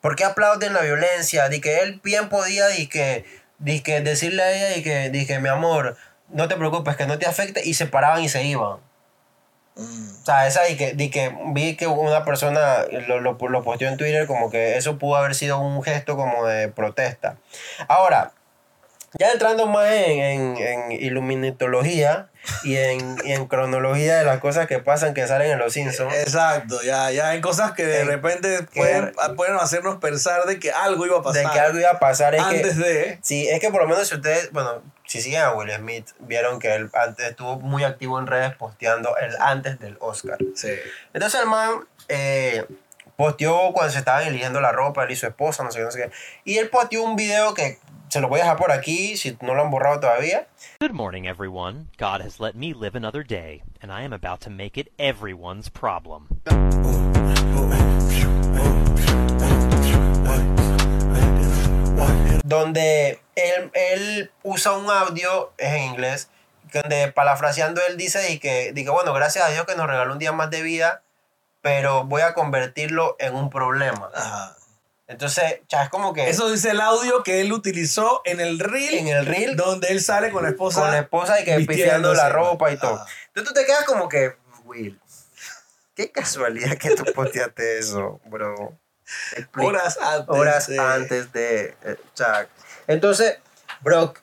¿por 0.00 0.16
qué 0.16 0.24
aplauden 0.24 0.74
la 0.74 0.80
violencia? 0.82 1.48
Di 1.48 1.60
que 1.60 1.80
él 1.80 2.00
bien 2.02 2.28
podía, 2.28 2.68
di 2.68 2.88
que, 2.88 3.24
di 3.58 3.80
que 3.80 4.00
decirle 4.00 4.42
a 4.42 4.52
ella, 4.52 4.76
y 4.76 4.82
que, 4.82 5.10
di 5.10 5.26
que 5.26 5.38
mi 5.40 5.48
amor, 5.48 5.96
no 6.28 6.48
te 6.48 6.56
preocupes, 6.56 6.96
que 6.96 7.06
no 7.06 7.18
te 7.18 7.26
afecte, 7.26 7.64
y 7.64 7.74
se 7.74 7.86
paraban 7.86 8.22
y 8.22 8.28
se 8.28 8.44
iban. 8.44 8.78
Mm. 9.76 10.08
O 10.22 10.24
sea, 10.24 10.46
esa 10.46 10.62
di 10.62 10.76
que, 10.76 10.92
di 10.94 11.10
que 11.10 11.36
vi 11.46 11.76
que 11.76 11.86
una 11.86 12.24
persona 12.24 12.84
lo, 13.08 13.20
lo, 13.20 13.36
lo 13.36 13.62
posteó 13.64 13.88
en 13.88 13.96
Twitter 13.96 14.26
como 14.26 14.50
que 14.50 14.76
eso 14.76 14.98
pudo 14.98 15.16
haber 15.16 15.34
sido 15.34 15.58
un 15.58 15.82
gesto 15.82 16.16
como 16.16 16.46
de 16.46 16.68
protesta. 16.68 17.36
Ahora, 17.88 18.32
ya 19.18 19.30
entrando 19.30 19.66
más 19.66 19.90
en, 19.92 20.20
en, 20.20 20.56
en 20.56 20.92
iluminatología 20.92 22.28
y 22.62 22.76
en, 22.76 23.16
y 23.24 23.32
en 23.32 23.46
cronología 23.46 24.18
de 24.18 24.24
las 24.24 24.38
cosas 24.38 24.66
que 24.66 24.78
pasan 24.80 25.14
que 25.14 25.26
salen 25.26 25.52
en 25.52 25.58
Los 25.58 25.72
Simpsons. 25.72 26.12
Exacto, 26.14 26.82
ya, 26.82 27.10
ya 27.10 27.28
hay 27.28 27.40
cosas 27.40 27.72
que 27.72 27.84
de 27.84 28.00
Eh, 28.00 28.04
repente 28.04 28.62
pueden, 28.74 29.12
pueden 29.36 29.56
hacernos 29.56 29.98
pensar 29.98 30.44
de 30.44 30.58
que 30.58 30.72
algo 30.72 31.06
iba 31.06 31.18
a 31.18 31.22
pasar 31.22 31.46
de 31.46 31.50
que 31.52 31.60
algo 31.60 31.78
iba 31.78 31.90
a 31.90 31.98
pasar 31.98 32.34
es 32.34 32.42
antes 32.42 32.76
que 32.76 32.82
de... 32.82 33.18
sí 33.22 33.48
es 33.48 33.60
que 33.60 33.70
por 33.70 33.82
lo 33.82 33.88
menos 33.88 34.08
si 34.08 34.14
ustedes 34.16 34.50
bueno 34.52 34.82
si 35.06 35.20
siguen 35.20 35.42
a 35.42 35.52
Will 35.54 35.70
Smith 35.70 36.08
vieron 36.20 36.58
que 36.58 36.74
él 36.74 36.90
antes 36.94 37.26
estuvo 37.26 37.60
muy 37.60 37.84
activo 37.84 38.18
en 38.18 38.26
redes 38.26 38.54
posteando 38.56 39.16
el 39.18 39.34
antes 39.40 39.78
del 39.78 39.96
Oscar 40.00 40.38
Sí. 40.54 40.72
entonces 41.12 41.40
el 41.40 41.46
man 41.48 41.86
eh, 42.08 42.64
posteó 43.16 43.72
cuando 43.72 43.92
se 43.92 43.98
estaban 43.98 44.26
eligiendo 44.26 44.60
la 44.60 44.72
ropa 44.72 45.04
él 45.04 45.10
y 45.12 45.16
su 45.16 45.26
esposa 45.26 45.62
no 45.62 45.70
sé 45.70 45.78
qué 45.78 45.84
no 45.84 45.90
sé 45.90 45.98
qué 46.02 46.10
y 46.44 46.58
él 46.58 46.68
posteó 46.70 47.02
un 47.02 47.16
video 47.16 47.54
que 47.54 47.78
se 48.08 48.20
lo 48.20 48.28
voy 48.28 48.40
a 48.40 48.44
dejar 48.44 48.56
por 48.58 48.70
aquí 48.72 49.16
si 49.16 49.36
no 49.40 49.54
lo 49.54 49.62
han 49.62 49.70
borrado 49.70 50.00
todavía 50.00 50.46
Good 50.80 50.92
morning, 50.92 51.24
everyone. 51.26 51.88
God 51.98 52.20
has 52.20 52.38
let 52.40 52.54
me 52.54 52.72
live 52.74 52.94
another 52.96 53.22
day, 53.24 53.62
and 53.82 53.90
I 53.92 54.02
am 54.04 54.12
about 54.12 54.40
to 54.42 54.50
make 54.50 54.76
it 54.78 54.92
everyone's 54.98 55.68
problem. 55.70 56.28
Donde 62.44 63.20
él, 63.34 63.70
él 63.72 64.30
usa 64.42 64.72
un 64.72 64.88
audio 64.88 65.52
es 65.58 65.72
en 65.72 65.82
inglés 65.82 66.28
donde 66.72 67.10
parafraseando 67.12 67.80
él 67.88 67.96
dice 67.96 68.32
y 68.32 68.38
que, 68.38 68.72
dice, 68.72 68.90
bueno, 68.90 69.12
gracias 69.12 69.46
a 69.46 69.50
Dios 69.50 69.64
que 69.64 69.76
nos 69.76 69.86
regaló 69.86 70.12
un 70.12 70.18
día 70.18 70.32
más 70.32 70.50
de 70.50 70.62
vida, 70.62 71.02
pero 71.62 72.04
voy 72.04 72.22
a 72.22 72.34
convertirlo 72.34 73.16
en 73.18 73.34
un 73.34 73.50
problema. 73.50 74.10
Ajá. 74.14 74.56
Entonces, 75.06 75.60
ya 75.68 75.84
es 75.84 75.90
como 75.90 76.14
que 76.14 76.28
Eso 76.30 76.50
dice 76.50 76.70
el 76.70 76.80
audio 76.80 77.22
que 77.22 77.40
él 77.42 77.52
utilizó 77.52 78.22
en 78.24 78.40
el 78.40 78.58
reel. 78.58 78.94
en 78.94 79.08
el 79.08 79.26
reel 79.26 79.54
donde 79.54 79.88
él 79.88 80.00
sale 80.00 80.30
con 80.30 80.42
la 80.42 80.50
esposa. 80.50 80.80
con 80.82 80.90
la 80.90 81.00
esposa 81.00 81.40
y 81.40 81.44
que 81.44 81.56
vistiéndose. 81.58 82.16
la 82.16 82.30
ropa 82.30 82.72
y 82.72 82.78
todo. 82.78 82.94
Ajá. 82.94 83.06
Entonces 83.28 83.52
tú 83.52 83.60
te 83.60 83.66
quedas 83.66 83.84
como 83.84 84.08
que, 84.08 84.36
Will, 84.64 85.00
qué 85.94 86.10
casualidad 86.10 86.76
que 86.76 86.94
tú 86.94 87.04
posteaste 87.14 87.78
eso, 87.78 88.20
bro. 88.24 88.78
Horas 89.56 89.98
antes. 90.00 90.26
horas 90.28 90.66
de- 90.68 90.78
antes 90.78 91.32
de 91.32 91.74
eh, 91.82 91.96
Chuck. 92.14 92.48
Entonces, 92.86 93.38
bro, 93.80 94.14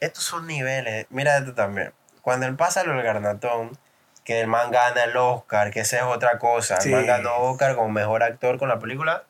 estos 0.00 0.24
son 0.24 0.46
niveles. 0.46 1.06
Mira 1.10 1.38
esto 1.38 1.54
también. 1.54 1.92
Cuando 2.22 2.46
él 2.46 2.56
pasa 2.56 2.84
lo 2.84 2.92
del 2.94 3.02
garnatón, 3.02 3.78
que 4.24 4.40
el 4.40 4.46
man 4.46 4.70
gana 4.70 5.04
el 5.04 5.16
Oscar, 5.16 5.70
que 5.70 5.80
esa 5.80 5.96
es 5.98 6.02
otra 6.02 6.38
cosa. 6.38 6.80
Sí. 6.80 6.90
El 6.90 6.96
man 6.96 7.06
ganó 7.06 7.36
Oscar 7.36 7.74
como 7.76 7.88
mejor 7.88 8.22
actor 8.22 8.58
con 8.58 8.68
la 8.68 8.78
película. 8.78 9.24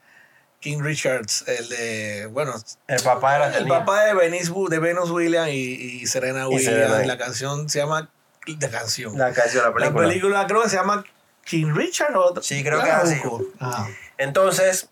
King 0.60 0.80
Richards, 0.82 1.44
el 1.46 1.68
de. 1.68 2.26
Bueno, 2.32 2.52
El 2.88 3.00
papá 3.02 3.34
de 3.34 3.38
la 3.38 3.46
el 3.48 3.52
tenía. 3.58 3.78
papá 3.78 4.04
de, 4.06 4.14
Venice, 4.14 4.52
de 4.68 4.78
Venus 4.80 5.08
Williams 5.10 5.50
y, 5.50 6.00
y 6.02 6.06
Serena 6.08 6.42
Y 6.42 6.46
Williams. 6.46 6.64
Serena. 6.64 6.98
La 7.06 7.16
canción 7.18 7.68
se 7.68 7.78
llama. 7.78 8.10
La 8.46 8.68
canción. 8.70 9.16
La 9.16 9.32
canción, 9.32 9.62
la 9.62 9.68
La 9.70 9.74
película. 9.74 10.08
película 10.08 10.46
creo 10.48 10.62
que 10.62 10.68
se 10.70 10.76
llama 10.76 11.04
King 11.44 11.72
Richard 11.74 12.16
o 12.16 12.42
Sí, 12.42 12.64
creo 12.64 12.82
que 12.82 12.88
es 12.88 12.94
así. 12.94 13.20
busco. 13.20 13.46
Entonces, 14.18 14.88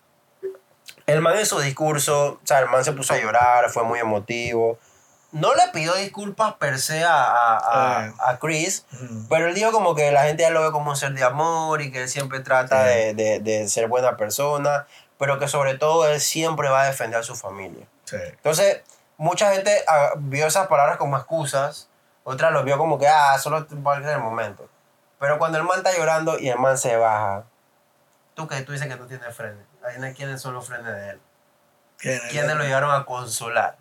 el 1.06 1.20
man 1.20 1.36
en 1.36 1.46
su 1.46 1.58
discurso, 1.60 2.40
o 2.42 2.46
sea, 2.46 2.60
el 2.60 2.68
man 2.68 2.84
se 2.84 2.92
puso 2.92 3.14
a 3.14 3.18
llorar, 3.18 3.70
fue 3.70 3.84
muy 3.84 3.98
emotivo. 3.98 4.78
No 5.32 5.54
le 5.54 5.62
pidió 5.72 5.94
disculpas 5.94 6.54
per 6.54 6.78
se 6.78 7.04
a, 7.04 7.12
a, 7.22 7.58
a- 7.58 8.06
Eh. 8.06 8.12
a 8.26 8.38
Chris, 8.38 8.86
pero 9.28 9.48
él 9.48 9.54
dijo 9.54 9.72
como 9.72 9.94
que 9.94 10.10
la 10.12 10.22
gente 10.22 10.42
ya 10.44 10.50
lo 10.50 10.62
ve 10.62 10.70
como 10.70 10.90
un 10.90 10.96
ser 10.96 11.12
de 11.12 11.24
amor 11.24 11.82
y 11.82 11.90
que 11.90 12.02
él 12.04 12.08
siempre 12.08 12.40
trata 12.40 12.84
de, 12.84 13.12
de- 13.14 13.40
de 13.40 13.68
ser 13.68 13.88
buena 13.88 14.16
persona, 14.16 14.86
pero 15.18 15.38
que 15.38 15.48
sobre 15.48 15.74
todo 15.76 16.06
él 16.08 16.20
siempre 16.20 16.68
va 16.68 16.82
a 16.82 16.86
defender 16.86 17.20
a 17.20 17.22
su 17.22 17.34
familia. 17.34 17.86
Sí. 18.04 18.16
Entonces, 18.22 18.82
mucha 19.16 19.52
gente 19.52 19.84
ah, 19.88 20.12
vio 20.16 20.46
esas 20.46 20.68
palabras 20.68 20.96
como 20.96 21.16
excusas, 21.16 21.88
otra 22.24 22.50
los 22.50 22.64
vio 22.64 22.78
como 22.78 22.98
que, 22.98 23.08
ah, 23.08 23.36
solo 23.38 23.66
parte 23.82 24.06
del 24.06 24.20
momento. 24.20 24.68
Pero 25.18 25.38
cuando 25.38 25.58
el 25.58 25.64
man 25.64 25.78
está 25.78 25.94
llorando 25.96 26.38
y 26.38 26.48
el 26.48 26.58
man 26.58 26.78
se 26.78 26.96
baja, 26.96 27.44
tú 28.36 28.46
que 28.46 28.60
tú 28.60 28.72
dices 28.72 28.86
que 28.86 28.96
no 28.96 29.06
tienes 29.06 29.34
frenes, 29.34 29.64
quiénes 30.14 30.40
son 30.40 30.54
los 30.54 30.66
frenes 30.66 30.94
de 30.94 31.10
él. 31.10 31.20
¿Quién? 31.98 32.20
¿Quiénes 32.30 32.54
lo 32.54 32.62
llegaron 32.62 32.92
a 32.92 33.04
consolar? 33.04 33.78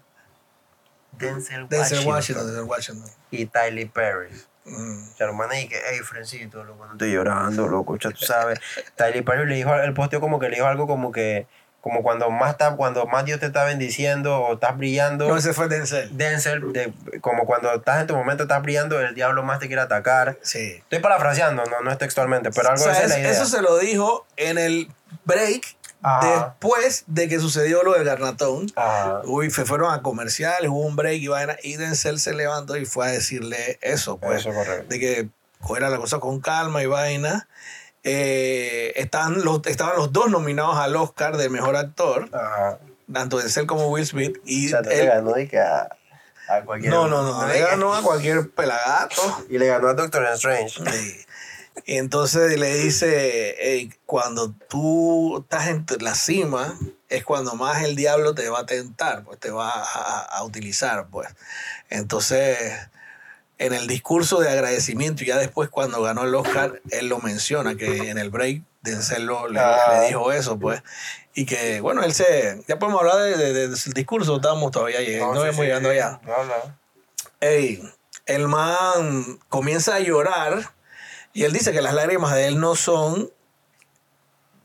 Denzel, 1.11 1.67
Denzel 1.67 2.07
Washington, 2.07 2.13
Washington. 2.13 2.47
Denzel 2.47 2.63
Washington. 2.63 3.11
y 3.31 3.45
Tyler 3.45 3.89
Perry. 3.89 4.29
Mm. 4.63 5.09
O 5.09 5.15
sea, 5.15 5.61
y 5.61 5.67
que, 5.67 5.79
hey, 5.89 5.99
Frencito, 6.03 6.63
loco, 6.63 6.85
no 6.85 6.93
estoy 6.93 7.11
llorando, 7.11 7.67
loco, 7.67 7.97
ya 7.97 8.09
tú 8.09 8.25
sabes. 8.25 8.59
Tyler 8.95 9.23
Perry 9.23 9.47
le 9.47 9.55
dijo, 9.55 9.75
el 9.75 9.93
posteo 9.93 10.19
como 10.19 10.39
que 10.39 10.49
le 10.49 10.55
dijo 10.55 10.67
algo 10.67 10.87
como 10.87 11.11
que, 11.11 11.47
como 11.85 12.01
cuando 12.01 12.31
más, 12.31 12.49
está, 12.49 12.75
cuando 12.75 13.05
más 13.05 13.25
Dios 13.25 13.39
te 13.39 13.45
está 13.45 13.63
bendiciendo 13.63 14.39
o 14.39 14.53
estás 14.55 14.75
brillando. 14.75 15.27
No, 15.27 15.37
ese 15.37 15.53
fue 15.53 15.67
Denzel. 15.67 16.17
Denzel, 16.17 16.73
de- 16.73 16.91
como 17.21 17.45
cuando 17.45 17.71
estás 17.75 18.01
en 18.01 18.07
tu 18.07 18.15
momento, 18.15 18.41
estás 18.41 18.63
brillando, 18.63 18.99
el 18.99 19.13
diablo 19.13 19.43
más 19.43 19.59
te 19.59 19.67
quiere 19.67 19.83
atacar. 19.83 20.35
Sí. 20.41 20.77
Estoy 20.81 20.97
parafraseando, 20.97 21.63
no, 21.65 21.81
no 21.81 21.91
es 21.91 21.99
textualmente, 21.99 22.49
pero 22.49 22.69
algo 22.69 22.81
O 22.81 22.83
sea, 22.85 22.93
esa 22.93 23.03
es 23.03 23.09
la 23.11 23.19
idea. 23.19 23.29
eso 23.29 23.45
se 23.45 23.61
lo 23.61 23.77
dijo 23.77 24.25
en 24.35 24.57
el 24.57 24.89
break 25.25 25.77
Ajá. 26.01 26.55
después 26.57 27.03
de 27.05 27.27
que 27.29 27.39
sucedió 27.39 27.83
lo 27.83 27.93
del 27.93 28.03
garnatón. 28.03 28.65
Ajá. 28.75 29.21
Uy, 29.25 29.51
se 29.51 29.63
fueron 29.65 29.93
a 29.93 30.01
comerciales, 30.01 30.71
hubo 30.71 30.79
un 30.79 30.95
break 30.95 31.21
y 31.21 31.27
vaina, 31.27 31.55
y 31.61 31.75
Denzel 31.75 32.19
se 32.19 32.33
levantó 32.33 32.77
y 32.77 32.85
fue 32.87 33.07
a 33.09 33.11
decirle 33.11 33.77
eso, 33.83 34.17
pues, 34.17 34.39
Eso, 34.39 34.51
correcto. 34.55 34.87
de 34.89 34.99
que 34.99 35.29
cogiera 35.61 35.89
la 35.89 35.97
cosa 35.97 36.17
con 36.17 36.41
calma 36.41 36.81
y 36.81 36.87
vaina. 36.87 37.47
Eh, 38.07 38.93
estaban, 38.97 39.43
los, 39.43 39.65
estaban 39.65 39.95
los 39.97 40.13
dos 40.13 40.29
nominados 40.29 40.77
al 40.77 40.95
Oscar 40.95 41.37
de 41.37 41.49
Mejor 41.49 41.75
Actor, 41.75 42.29
Ajá. 42.31 42.77
tanto 43.11 43.39
Denzel 43.39 43.65
como 43.65 43.87
Will 43.87 44.05
Smith, 44.05 44.37
y 44.45 44.67
O 44.67 44.69
sea, 44.69 44.79
él- 44.79 44.89
le 44.99 45.05
ganó 45.07 45.37
y 45.39 45.47
que 45.47 45.57
a, 45.59 45.89
a 46.47 46.61
cualquier 46.61 46.93
no, 46.93 47.07
no, 47.07 47.23
no, 47.23 47.47
le 47.47 47.59
ganó 47.61 47.95
a 47.95 48.03
cualquier 48.03 48.51
pelagato. 48.51 49.45
Y 49.49 49.57
le 49.57 49.65
ganó 49.65 49.87
a 49.87 49.95
Doctor 49.95 50.23
Strange. 50.33 50.79
Sí. 50.87 51.25
Y 51.87 51.97
entonces 51.97 52.57
le 52.59 52.73
dice, 52.75 53.55
"Ey, 53.73 53.91
cuando 54.05 54.51
tú 54.69 55.39
estás 55.41 55.67
en 55.67 55.83
la 55.99 56.13
cima, 56.13 56.77
es 57.09 57.23
cuando 57.25 57.55
más 57.55 57.83
el 57.83 57.95
diablo 57.95 58.35
te 58.35 58.47
va 58.49 58.59
a 58.59 58.65
tentar, 58.67 59.23
pues 59.23 59.39
te 59.39 59.49
va 59.49 59.71
a, 59.71 60.19
a 60.37 60.43
utilizar, 60.43 61.07
pues. 61.11 61.27
Entonces, 61.89 62.59
en 63.57 63.73
el 63.73 63.87
discurso 63.87 64.39
de 64.39 64.49
agradecimiento, 64.49 65.23
y 65.23 65.27
ya 65.27 65.37
después 65.37 65.69
cuando 65.69 66.01
ganó 66.01 66.23
el 66.23 66.35
Oscar, 66.35 66.81
él 66.91 67.07
lo 67.07 67.19
menciona, 67.19 67.75
que 67.75 68.09
en 68.09 68.17
el 68.17 68.29
break 68.29 68.63
Denzel 68.81 69.25
lo- 69.25 69.47
le, 69.47 69.59
Ah. 69.59 69.99
le 70.01 70.07
dijo 70.07 70.31
eso, 70.31 70.59
pues. 70.59 70.83
Y 71.33 71.45
que, 71.45 71.81
bueno, 71.81 72.03
él 72.03 72.13
se... 72.13 72.61
Ya 72.67 72.77
podemos 72.79 73.01
hablar 73.01 73.17
de- 73.17 73.37
de- 73.37 73.53
de- 73.53 73.67
del 73.69 73.93
discurso, 73.93 74.35
estamos 74.37 74.71
todavía 74.71 75.01
llegando, 75.01 75.33
no, 75.35 75.41
sí, 75.41 75.47
hemos 75.47 75.55
sí, 75.57 75.61
llegando 75.63 75.89
sí. 75.91 75.95
allá. 75.97 76.19
No, 76.23 76.43
no. 76.43 76.53
Ey, 77.41 77.81
el 78.25 78.47
man 78.47 79.39
comienza 79.49 79.95
a 79.95 79.99
llorar 79.99 80.71
y 81.33 81.43
él 81.43 81.51
dice 81.53 81.71
que 81.71 81.81
las 81.81 81.93
lágrimas 81.93 82.33
de 82.35 82.47
él 82.47 82.59
no 82.59 82.75
son 82.75 83.29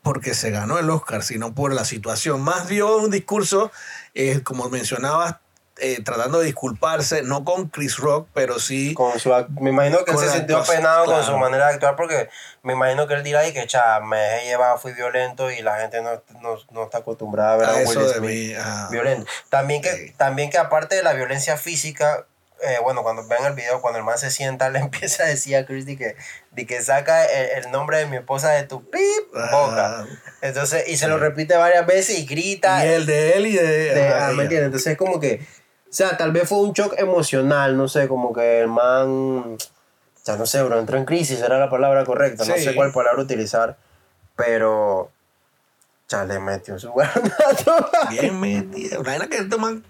porque 0.03 0.35
se 0.35 0.51
ganó 0.51 0.79
el 0.79 0.89
Oscar, 0.91 1.23
sino 1.23 1.55
por 1.55 1.75
la 1.75 1.85
situación. 1.85 2.41
Más 2.41 2.69
dio 2.69 2.97
un 2.99 3.11
discurso, 3.11 3.71
eh, 4.15 4.43
como 4.43 4.69
mencionabas, 4.71 5.37
eh, 5.81 6.03
tratando 6.05 6.39
de 6.41 6.47
disculparse, 6.47 7.23
no 7.23 7.45
con 7.45 7.69
Chris 7.69 7.97
Rock, 7.99 8.29
pero 8.35 8.59
sí... 8.59 8.95
Con 8.95 9.19
su, 9.19 9.31
me 9.61 9.71
imagino 9.71 10.05
que 10.05 10.11
él 10.11 10.17
Con 10.17 10.25
se 10.29 10.33
sintió 10.37 10.63
penado 10.65 11.05
con 11.07 11.15
claro. 11.17 11.31
su 11.33 11.39
manera 11.39 11.67
de 11.69 11.75
actuar 11.75 11.97
porque 11.97 12.29
me 12.63 12.73
imagino 12.75 13.07
que 13.07 13.15
él 13.15 13.23
dirá 13.23 13.41
ahí 13.41 13.53
que 13.53 13.67
cha, 13.67 14.01
me 14.01 14.17
dejé 14.19 14.47
llevar, 14.47 14.79
fui 14.79 14.93
violento 14.93 15.51
y 15.51 15.63
la 15.63 15.79
gente 15.81 16.01
no, 16.03 16.23
no, 16.41 16.57
no 16.71 16.85
está 16.85 16.99
acostumbrada 16.99 17.55
a 17.55 17.57
ver 17.57 17.67
a, 17.69 17.73
a 17.73 17.77
Will 17.77 17.85
eso 17.91 18.01
de 18.09 18.15
Smith 18.15 18.31
mí. 18.51 18.55
ajá. 18.55 18.89
violento. 18.91 19.27
También 19.49 19.83
que, 19.83 19.91
Sí. 19.91 20.15
también 20.17 20.51
que 20.51 20.59
aparte 20.59 20.95
de 20.97 21.03
la 21.03 21.13
violencia 21.15 21.57
física, 21.57 22.27
eh, 22.63 22.77
bueno, 22.83 23.03
cuando 23.03 23.27
vean 23.27 23.47
el 23.47 23.55
video, 23.55 23.81
cuando 23.81 23.99
el 23.99 24.05
man 24.05 24.19
se 24.19 24.31
sienta, 24.31 24.69
le 24.71 24.81
empieza 24.81 25.23
a 25.23 25.27
decir 25.27 25.57
a 25.57 25.65
Chris 25.65 25.87
de 25.87 25.97
que, 25.97 26.17
de 26.51 26.67
que 26.67 26.83
saca 26.83 27.25
el, 27.25 27.65
el 27.65 27.71
nombre 27.73 27.97
de 27.97 28.05
mi 28.07 28.17
esposa 28.19 28.51
de 28.51 28.65
tu 28.65 28.89
pip 28.91 29.01
boca. 29.33 30.01
Ah. 30.01 30.07
Entonces, 30.43 30.87
y 30.89 30.97
se 30.99 31.09
lo 31.09 31.19
repite 31.19 31.57
varias 31.57 31.87
veces 31.87 32.19
y 32.19 32.27
grita. 32.27 32.85
Y 32.85 32.89
el 32.91 33.07
de 33.07 33.33
él 33.33 33.47
y 33.47 33.53
de. 33.53 33.63
de- 33.95 34.09
ah, 34.09 34.31
¿me 34.35 34.43
entiendes? 34.43 34.67
Entonces 34.67 34.93
es 34.93 34.99
como 34.99 35.19
que, 35.21 35.41
sea, 35.93 36.17
tal 36.17 36.33
vez 36.33 36.49
fue 36.49 36.59
un 36.59 36.73
shock 36.73 36.95
emocional, 36.99 37.77
no 37.77 37.89
sé, 37.89 38.09
como 38.09 38.33
que 38.33 38.61
el 38.61 38.69
man, 38.69 39.57
o 39.57 39.57
sea, 40.23 40.37
no 40.37 40.47
sé, 40.47 40.63
bro, 40.63 40.79
entró 40.79 40.97
en 40.99 41.05
crisis, 41.05 41.41
era 41.41 41.59
la 41.59 41.69
palabra 41.71 42.05
correcta, 42.05 42.45
no 42.45 42.55
Sí. 42.55 42.63
sé 42.65 42.75
cuál 42.75 42.93
palabra 42.93 43.23
utilizar, 43.23 43.77
pero, 44.37 45.11
ya 46.09 46.25
le 46.25 46.39
metió 46.39 46.79
su 46.79 46.91
guardato. 46.93 47.91
Bien 48.11 48.39
metido. 48.41 49.03
La 49.03 49.11
vaina 49.11 49.29
que 49.29 49.43
toman. 49.43 49.85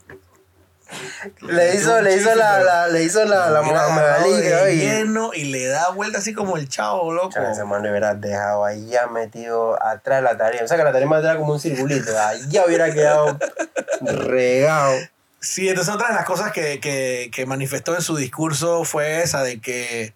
le 1.43 1.75
hizo, 1.77 2.01
le 2.03 2.17
hizo 2.17 2.35
la, 2.35 2.61
la, 2.63 2.89
le 2.89 3.05
hizo 3.05 3.25
la, 3.25 3.49
la 3.49 3.61
de 3.63 4.55
oye. 4.57 4.77
lleno 4.77 5.31
y 5.33 5.45
le 5.45 5.67
da 5.69 5.91
vuelta 5.91 6.19
así 6.19 6.35
como 6.35 6.57
el 6.57 6.69
chavo, 6.69 7.13
loco. 7.13 7.31
Chale, 7.31 7.53
ese 7.53 7.65
man 7.65 7.83
lo 7.85 7.91
hubiera 7.91 8.15
dejado 8.15 8.65
ahí 8.65 8.87
ya 8.89 9.07
metido 9.07 9.81
atrás 9.81 10.19
de 10.19 10.23
la 10.23 10.37
tarima. 10.37 10.65
O 10.65 10.69
sea, 10.69 10.77
que 10.77 10.83
la 10.85 10.93
tarima 10.93 11.19
era 11.21 11.37
como 11.37 11.53
un 11.53 11.61
circulito. 11.61 12.11
Ya 12.49 12.65
hubiera 12.67 12.93
quedado 12.93 13.39
regado. 14.01 14.95
Sí, 15.41 15.69
entonces 15.69 15.95
otra 15.95 16.09
de 16.09 16.15
las 16.15 16.27
cosas 16.27 16.53
que, 16.53 16.81
que, 16.81 17.31
que 17.33 17.47
manifestó 17.47 17.95
en 17.95 18.03
su 18.03 18.17
discurso 18.17 18.85
fue 18.85 19.23
esa 19.23 19.43
de 19.43 19.61
que 19.61 20.13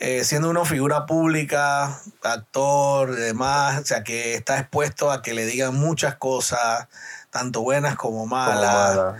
eh, 0.00 0.24
siendo 0.24 0.50
una 0.50 0.64
figura 0.64 1.06
pública, 1.06 2.00
actor 2.22 3.10
y 3.12 3.20
demás, 3.22 3.80
o 3.80 3.84
sea, 3.86 4.02
que 4.04 4.34
está 4.34 4.58
expuesto 4.58 5.10
a 5.10 5.22
que 5.22 5.34
le 5.34 5.46
digan 5.46 5.74
muchas 5.74 6.16
cosas, 6.16 6.88
tanto 7.30 7.62
buenas 7.62 7.96
como 7.96 8.26
Como 8.26 8.26
malas, 8.26 9.04
mala. 9.04 9.16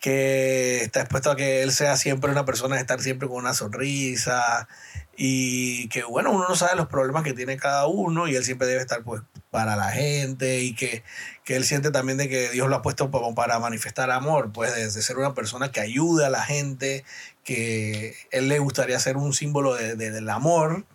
que 0.00 0.82
está 0.82 1.00
expuesto 1.00 1.30
a 1.30 1.36
que 1.36 1.62
él 1.62 1.72
sea 1.72 1.96
siempre 1.96 2.30
una 2.30 2.44
persona 2.44 2.76
de 2.76 2.82
estar 2.82 3.00
siempre 3.00 3.28
con 3.28 3.38
una 3.38 3.54
sonrisa 3.54 4.68
y 5.16 5.88
que 5.88 6.04
bueno, 6.04 6.30
uno 6.30 6.46
no 6.48 6.54
sabe 6.56 6.76
los 6.76 6.86
problemas 6.88 7.24
que 7.24 7.32
tiene 7.34 7.56
cada 7.56 7.86
uno 7.86 8.28
y 8.28 8.36
él 8.36 8.44
siempre 8.44 8.68
debe 8.68 8.80
estar 8.80 9.02
pues 9.02 9.22
para 9.50 9.76
la 9.76 9.90
gente 9.90 10.60
y 10.60 10.74
que, 10.74 11.02
que 11.44 11.56
él 11.56 11.64
siente 11.64 11.90
también 11.90 12.18
de 12.18 12.28
que 12.28 12.50
Dios 12.50 12.68
lo 12.68 12.76
ha 12.76 12.82
puesto 12.82 13.10
para 13.34 13.58
manifestar 13.58 14.10
amor, 14.10 14.52
pues 14.52 14.74
de, 14.74 14.82
de 14.84 14.90
ser 15.02 15.16
una 15.18 15.34
persona 15.34 15.72
que 15.72 15.80
ayuda 15.80 16.26
a 16.26 16.30
la 16.30 16.44
gente, 16.44 17.04
que 17.44 18.14
él 18.30 18.48
le 18.48 18.58
gustaría 18.58 18.98
ser 19.00 19.16
un 19.16 19.32
símbolo 19.32 19.74
de, 19.74 19.96
de- 19.96 20.10
del 20.10 20.28
amor. 20.30 20.84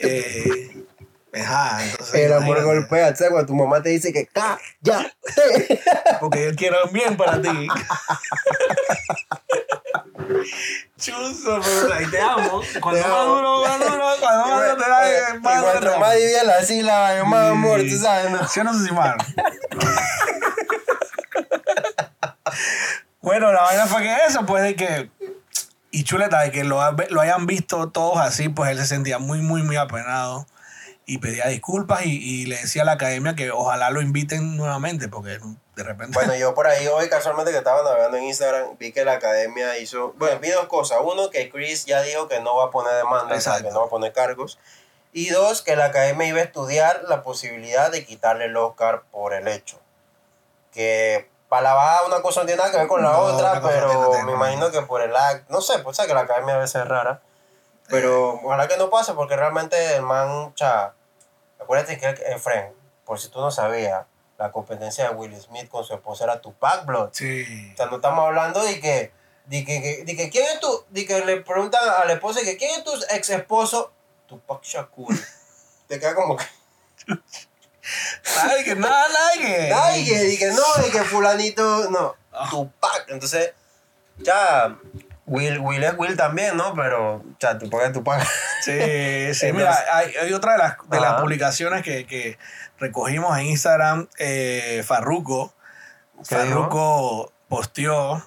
Eh, 0.00 0.84
ajá, 1.34 1.84
entonces, 1.84 2.14
El 2.14 2.32
amor 2.32 2.62
golpea, 2.62 3.16
¿sabes? 3.16 3.32
Cuando 3.32 3.48
tu 3.48 3.54
mamá 3.56 3.82
te 3.82 3.88
dice 3.88 4.12
que 4.12 4.26
cállate. 4.26 5.10
Porque 6.20 6.44
yo 6.44 6.54
quiero 6.54 6.76
un 6.84 6.92
bien 6.92 7.16
para 7.16 7.42
ti. 7.42 7.48
Chuzo, 10.98 11.60
pero 11.62 11.94
ahí 11.94 12.06
te 12.06 12.20
amo. 12.20 12.60
Cuando 12.80 13.00
más 13.02 13.26
duro, 13.26 13.62
más 13.62 13.78
duro, 13.78 14.06
cuando 14.20 14.46
más 14.46 14.62
duro 14.62 14.76
te 14.76 14.90
da, 14.90 15.08
Y 15.08 15.38
más 15.40 15.60
duro 15.60 15.72
te 15.72 15.78
cuanto 15.80 16.00
más 16.00 16.14
divide 16.16 16.44
la 16.44 16.62
sílaba, 16.62 17.24
más 17.24 17.50
amor, 17.50 17.80
tú 17.80 17.98
sabes, 17.98 18.30
¿no? 18.30 18.46
¿Sí 18.48 18.60
o 18.60 18.64
no, 18.64 18.72
Susimar? 18.72 19.16
bueno, 23.20 23.52
la 23.52 23.62
vaina 23.62 23.86
fue 23.86 24.02
que 24.02 24.16
eso, 24.28 24.44
pues 24.46 24.62
de 24.62 24.76
que. 24.76 25.10
Y 25.90 26.04
chuleta, 26.04 26.40
de 26.40 26.50
que 26.50 26.64
lo, 26.64 26.78
lo 27.10 27.20
hayan 27.20 27.46
visto 27.46 27.88
todos 27.90 28.18
así, 28.18 28.48
pues 28.50 28.70
él 28.70 28.78
se 28.78 28.86
sentía 28.86 29.18
muy, 29.18 29.40
muy, 29.40 29.62
muy 29.62 29.76
apenado. 29.76 30.46
Y 31.06 31.18
pedía 31.18 31.46
disculpas 31.46 32.04
y, 32.04 32.18
y 32.18 32.44
le 32.44 32.56
decía 32.56 32.82
a 32.82 32.84
la 32.84 32.92
academia 32.92 33.34
que 33.34 33.50
ojalá 33.50 33.88
lo 33.88 34.02
inviten 34.02 34.58
nuevamente, 34.58 35.08
porque 35.08 35.38
de 35.78 35.84
repente. 35.84 36.12
Bueno, 36.12 36.34
yo 36.34 36.54
por 36.54 36.66
ahí 36.66 36.86
hoy 36.88 37.08
casualmente 37.08 37.52
que 37.52 37.58
estaba 37.58 37.82
navegando 37.82 38.16
en 38.16 38.24
Instagram 38.24 38.76
vi 38.78 38.92
que 38.92 39.04
la 39.04 39.12
academia 39.12 39.78
hizo, 39.78 40.12
bueno, 40.16 40.38
vi 40.40 40.50
dos 40.50 40.66
cosas. 40.66 40.98
Uno, 41.02 41.30
que 41.30 41.48
Chris 41.50 41.86
ya 41.86 42.02
dijo 42.02 42.26
que 42.26 42.40
no 42.40 42.56
va 42.56 42.64
a 42.64 42.70
poner 42.70 42.94
demanda, 42.94 43.36
o 43.36 43.40
sea, 43.40 43.52
Exacto. 43.52 43.64
que 43.64 43.70
no 43.72 43.80
va 43.80 43.86
a 43.86 43.90
poner 43.90 44.12
cargos. 44.12 44.58
Y 45.12 45.30
dos, 45.30 45.62
que 45.62 45.76
la 45.76 45.86
academia 45.86 46.26
iba 46.26 46.40
a 46.40 46.44
estudiar 46.44 47.04
la 47.08 47.22
posibilidad 47.22 47.90
de 47.90 48.04
quitarle 48.04 48.46
el 48.46 48.56
Oscar 48.56 49.02
por 49.10 49.32
el 49.32 49.46
hecho. 49.46 49.78
Que 50.72 51.30
para 51.48 51.62
la 51.62 51.74
baja 51.74 52.06
una 52.06 52.20
cosa 52.20 52.40
no 52.40 52.46
tiene 52.46 52.58
nada 52.58 52.72
que 52.72 52.78
ver 52.78 52.88
con 52.88 53.02
la 53.02 53.12
No, 53.12 53.18
otra, 53.20 53.60
no 53.60 53.66
pero 53.68 54.10
que 54.10 54.22
me 54.24 54.32
imagino 54.32 54.70
que 54.70 54.82
por 54.82 55.00
el 55.00 55.14
act, 55.16 55.48
no 55.48 55.60
sé, 55.60 55.78
pues 55.78 55.96
sabes 55.96 56.08
que 56.08 56.14
la 56.14 56.22
academia 56.22 56.56
a 56.56 56.58
veces 56.58 56.82
es 56.82 56.88
rara. 56.88 57.22
Pero 57.88 58.40
ojalá 58.44 58.68
que 58.68 58.76
no 58.76 58.90
pase 58.90 59.14
porque 59.14 59.34
realmente 59.36 59.96
el 59.96 60.02
man, 60.02 60.52
cha, 60.54 60.92
acuérdate 61.58 61.98
que 61.98 62.08
Efren, 62.32 62.74
por 63.06 63.18
si 63.18 63.28
tú 63.28 63.40
no 63.40 63.50
sabías, 63.50 64.04
la 64.38 64.52
competencia 64.52 65.08
de 65.08 65.14
Will 65.16 65.34
Smith 65.40 65.68
con 65.68 65.84
su 65.84 65.92
esposa 65.94 66.24
era 66.24 66.40
Tupac 66.40 66.86
Blood. 66.86 67.10
Sí. 67.12 67.70
O 67.74 67.76
sea, 67.76 67.86
no 67.86 67.96
estamos 67.96 68.24
hablando 68.24 68.62
de 68.62 68.80
que, 68.80 69.12
de 69.46 69.64
que, 69.64 69.82
que- 69.82 70.04
de 70.04 70.16
que 70.16 70.30
quién 70.30 70.44
es 70.46 70.60
tu, 70.60 70.84
de 70.90 71.04
que 71.06 71.24
le 71.24 71.40
preguntan 71.42 71.80
a 71.88 72.04
la 72.04 72.12
esposa 72.14 72.40
que 72.42 72.56
quién 72.56 72.70
es 72.78 72.84
tu 72.84 72.92
ex 73.10 73.30
esposo, 73.30 73.92
Tupac 74.26 74.62
Shakur. 74.62 75.14
Te 75.88 75.98
queda 75.98 76.14
como 76.14 76.36
que, 76.36 76.44
Ay, 78.42 78.64
que 78.64 78.74
nada, 78.76 79.08
nada, 79.08 79.30
que. 79.94 80.14
de 80.18 80.36
que 80.38 80.46
no, 80.52 80.82
de 80.84 80.90
que 80.90 81.02
fulanito, 81.04 81.90
no, 81.90 82.14
Ah. 82.32 82.46
Tupac. 82.50 83.06
Entonces, 83.08 83.52
ya, 84.18 84.76
Will, 85.28 85.58
Will 85.60 85.84
es 85.84 85.94
Will 85.96 86.16
también, 86.16 86.56
¿no? 86.56 86.74
Pero, 86.74 87.22
ya, 87.38 87.56
Tupac 87.58 87.82
es 87.86 87.92
Tupac. 87.92 88.22
Sí, 88.62 88.72
sí. 88.72 88.72
Entonces- 89.46 89.54
Mira, 89.54 89.78
hay, 89.92 90.12
hay 90.16 90.32
otra 90.32 90.52
de 90.52 90.58
las, 90.58 90.76
de 90.88 91.00
las 91.00 91.20
publicaciones 91.20 91.82
que, 91.82 92.06
que 92.06 92.38
recogimos 92.80 93.38
en 93.38 93.46
Instagram, 93.46 94.08
eh, 94.18 94.82
Farruko. 94.86 95.54
¿Qué 96.28 96.34
Farruko 96.34 97.32
posteó 97.48 98.26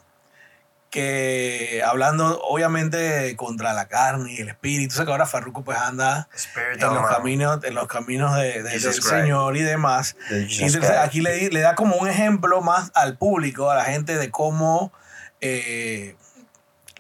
que 0.90 1.82
hablando 1.86 2.42
obviamente 2.44 3.36
contra 3.38 3.72
la 3.74 3.88
carne 3.88 4.34
y 4.34 4.42
el 4.42 4.50
espíritu, 4.50 4.94
sé 4.94 5.06
que 5.06 5.12
ahora 5.12 5.26
Farruko 5.26 5.64
pues 5.64 5.78
anda 5.78 6.28
Spirit 6.36 6.84
en 6.84 6.94
los 6.94 7.08
caminos, 7.08 7.64
en 7.64 7.76
los 7.76 7.88
caminos 7.88 8.36
de, 8.36 8.62
del 8.62 8.82
Christ. 8.82 9.04
Señor 9.04 9.56
y 9.56 9.62
demás. 9.62 10.18
Y 10.30 10.64
entonces 10.64 10.92
aquí 10.92 11.22
le, 11.22 11.50
le 11.50 11.60
da 11.62 11.76
como 11.76 11.96
un 11.96 12.10
ejemplo 12.10 12.62
más 12.62 12.92
al 12.94 13.18
público, 13.18 13.72
a 13.72 13.76
la 13.76 13.86
gente, 13.86 14.18
de 14.18 14.32
cómo 14.32 14.92
eh, 15.40 16.18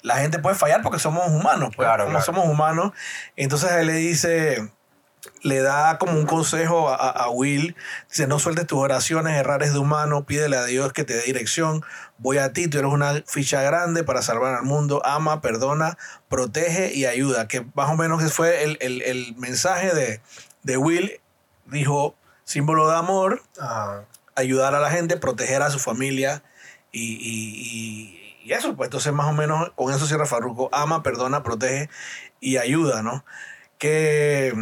la 0.01 0.17
gente 0.17 0.39
puede 0.39 0.55
fallar 0.55 0.81
porque 0.81 0.99
somos 0.99 1.27
humanos, 1.29 1.69
pues, 1.75 1.85
Claro, 1.87 2.05
como 2.05 2.17
claro. 2.19 2.25
somos 2.25 2.47
humanos. 2.47 2.91
Entonces 3.35 3.71
él 3.73 3.87
le 3.87 3.93
dice, 3.93 4.71
le 5.43 5.61
da 5.61 5.97
como 5.99 6.13
un 6.13 6.25
consejo 6.25 6.89
a, 6.89 6.95
a 6.95 7.29
Will, 7.29 7.75
dice, 8.09 8.25
no 8.27 8.39
sueltes 8.39 8.65
tus 8.67 8.79
oraciones, 8.79 9.37
errar 9.37 9.61
es 9.63 9.73
de 9.73 9.79
humano, 9.79 10.25
pídele 10.25 10.57
a 10.57 10.65
Dios 10.65 10.93
que 10.93 11.03
te 11.03 11.13
dé 11.13 11.21
dirección, 11.21 11.83
voy 12.17 12.39
a 12.39 12.53
ti, 12.53 12.67
tú 12.67 12.79
eres 12.79 12.91
una 12.91 13.21
ficha 13.27 13.61
grande 13.61 14.03
para 14.03 14.21
salvar 14.23 14.55
al 14.55 14.63
mundo, 14.63 15.01
ama, 15.05 15.41
perdona, 15.41 15.97
protege 16.29 16.91
y 16.93 17.05
ayuda, 17.05 17.47
que 17.47 17.65
más 17.75 17.89
o 17.89 17.95
menos 17.97 18.33
fue 18.33 18.63
el, 18.63 18.77
el- 18.81 19.01
el 19.03 19.35
mensaje 19.37 19.93
de, 19.93 20.21
de 20.63 20.77
Will, 20.77 21.19
dijo, 21.65 22.15
símbolo 22.43 22.89
de 22.89 22.97
amor, 22.97 23.43
ayudar 24.35 24.73
a 24.75 24.79
la 24.79 24.89
gente, 24.89 25.17
proteger 25.17 25.61
a 25.61 25.69
su 25.69 25.79
familia 25.79 26.43
y, 26.91 27.13
y- 27.13 28.15
y- 28.17 28.20
y 28.43 28.53
eso, 28.53 28.75
pues 28.75 28.87
entonces 28.87 29.13
más 29.13 29.27
o 29.27 29.33
menos 29.33 29.71
con 29.75 29.93
eso 29.93 30.07
cierra 30.07 30.25
Farruko, 30.25 30.69
ama, 30.71 31.03
perdona, 31.03 31.43
protege 31.43 31.89
y 32.39 32.57
ayuda, 32.57 33.01
¿no? 33.03 33.23
Que 33.77 34.53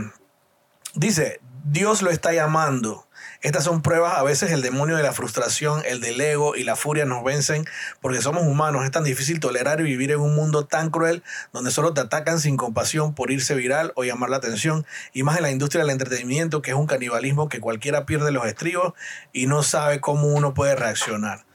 dice, 0.95 1.39
Dios 1.63 2.01
lo 2.01 2.09
está 2.09 2.33
llamando. 2.33 3.05
Estas 3.41 3.63
son 3.63 3.81
pruebas, 3.81 4.17
a 4.17 4.23
veces 4.23 4.51
el 4.51 4.61
demonio 4.61 4.97
de 4.97 5.03
la 5.03 5.13
frustración, 5.13 5.81
el 5.85 6.01
del 6.01 6.19
ego 6.19 6.57
y 6.57 6.63
la 6.63 6.75
furia 6.75 7.05
nos 7.05 7.23
vencen 7.23 7.65
porque 8.01 8.21
somos 8.21 8.43
humanos. 8.43 8.83
Es 8.83 8.91
tan 8.91 9.05
difícil 9.05 9.39
tolerar 9.39 9.79
y 9.79 9.83
vivir 9.83 10.11
en 10.11 10.19
un 10.19 10.35
mundo 10.35 10.65
tan 10.65 10.89
cruel 10.89 11.23
donde 11.53 11.71
solo 11.71 11.93
te 11.93 12.01
atacan 12.01 12.39
sin 12.39 12.57
compasión 12.57 13.13
por 13.13 13.31
irse 13.31 13.55
viral 13.55 13.93
o 13.95 14.03
llamar 14.03 14.29
la 14.29 14.37
atención. 14.37 14.85
Y 15.13 15.23
más 15.23 15.37
en 15.37 15.43
la 15.43 15.51
industria 15.51 15.83
del 15.83 15.91
entretenimiento, 15.91 16.61
que 16.61 16.71
es 16.71 16.77
un 16.77 16.87
canibalismo 16.87 17.47
que 17.47 17.61
cualquiera 17.61 18.05
pierde 18.05 18.31
los 18.31 18.45
estribos 18.45 18.93
y 19.31 19.47
no 19.47 19.63
sabe 19.63 20.01
cómo 20.01 20.27
uno 20.27 20.53
puede 20.53 20.75
reaccionar. 20.75 21.45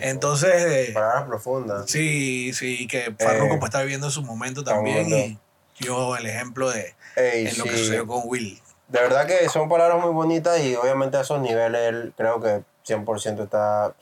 Entonces, 0.00 0.50
eh, 0.54 0.90
Palabras 0.92 1.24
profundas. 1.24 1.90
sí, 1.90 2.52
sí, 2.52 2.86
que 2.86 3.14
Farruko 3.18 3.54
Eh, 3.54 3.58
pues, 3.58 3.68
está 3.68 3.82
viviendo 3.82 4.10
su 4.10 4.22
momento 4.22 4.64
también 4.64 5.08
y 5.08 5.38
yo 5.78 6.16
el 6.16 6.26
ejemplo 6.26 6.70
de 6.70 6.94
Ey, 7.16 7.46
en 7.46 7.58
lo 7.58 7.64
que 7.64 7.76
sucedió 7.76 8.06
con 8.06 8.22
Will. 8.24 8.60
De 8.88 9.00
verdad 9.00 9.26
que 9.26 9.48
son 9.48 9.68
palabras 9.68 10.00
muy 10.00 10.12
bonitas 10.12 10.60
y 10.60 10.74
obviamente 10.76 11.16
a 11.16 11.22
esos 11.22 11.40
niveles 11.40 11.80
él 11.88 12.14
creo 12.16 12.40
que 12.40 12.62
100% 12.86 13.42
está 13.42 13.94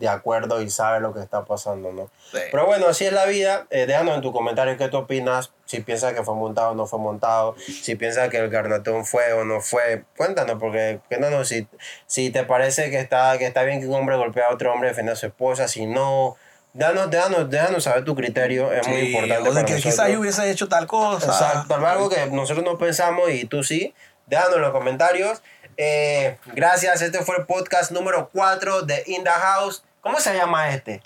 de 0.00 0.08
acuerdo 0.08 0.60
y 0.62 0.70
sabe 0.70 0.98
lo 0.98 1.14
que 1.14 1.20
está 1.20 1.44
pasando, 1.44 1.92
¿no? 1.92 2.10
Sí. 2.32 2.38
Pero 2.50 2.66
bueno, 2.66 2.88
así 2.88 3.04
es 3.04 3.12
la 3.12 3.26
vida. 3.26 3.66
Eh, 3.70 3.86
déjanos 3.86 4.16
en 4.16 4.22
tu 4.22 4.32
comentario 4.32 4.76
qué 4.76 4.88
tú 4.88 4.96
opinas, 4.96 5.52
si 5.66 5.80
piensas 5.80 6.14
que 6.14 6.24
fue 6.24 6.34
montado 6.34 6.70
o 6.70 6.74
no 6.74 6.86
fue 6.86 6.98
montado, 6.98 7.54
si 7.58 7.94
piensas 7.94 8.28
que 8.30 8.38
el 8.38 8.48
garnatón 8.50 9.04
fue 9.06 9.32
o 9.34 9.44
no 9.44 9.60
fue. 9.60 10.04
Cuéntanos, 10.16 10.56
porque 10.58 11.00
cuéntanos 11.08 11.46
si, 11.48 11.68
si 12.06 12.30
te 12.30 12.42
parece 12.44 12.90
que 12.90 12.98
está, 12.98 13.38
que 13.38 13.46
está 13.46 13.62
bien 13.62 13.80
que 13.80 13.86
un 13.86 13.94
hombre 13.94 14.16
golpee 14.16 14.42
a 14.42 14.50
otro 14.52 14.72
hombre 14.72 14.88
defendiendo 14.88 15.12
a 15.12 15.20
su 15.20 15.26
esposa, 15.26 15.68
si 15.68 15.86
no. 15.86 16.36
Déjanos, 16.72 17.10
déjanos, 17.10 17.50
déjanos 17.50 17.84
saber 17.84 18.04
tu 18.04 18.14
criterio, 18.14 18.72
es 18.72 18.86
muy 18.88 19.00
Sí, 19.00 19.06
importante. 19.08 19.34
o 19.34 19.44
de 19.44 19.50
para 19.54 19.66
que 19.66 19.72
nosotros. 19.74 19.82
quizás 19.94 20.12
yo 20.12 20.20
hubiese 20.20 20.50
hecho 20.50 20.68
tal 20.68 20.86
cosa. 20.86 21.26
Exacto, 21.26 21.74
algo 21.74 22.08
que 22.08 22.26
nosotros 22.26 22.64
no 22.64 22.78
pensamos 22.78 23.30
y 23.30 23.44
tú 23.44 23.62
sí. 23.62 23.94
Déjanos 24.26 24.56
en 24.56 24.62
los 24.62 24.70
comentarios. 24.72 25.42
Eh, 25.76 26.36
gracias, 26.54 27.00
este 27.02 27.20
fue 27.24 27.36
el 27.38 27.46
podcast 27.46 27.90
número 27.90 28.28
4 28.32 28.82
de 28.82 29.02
In 29.06 29.24
the 29.24 29.30
House. 29.30 29.82
¿Cómo 30.00 30.20
se 30.20 30.34
llama 30.34 30.70
este? 30.70 31.02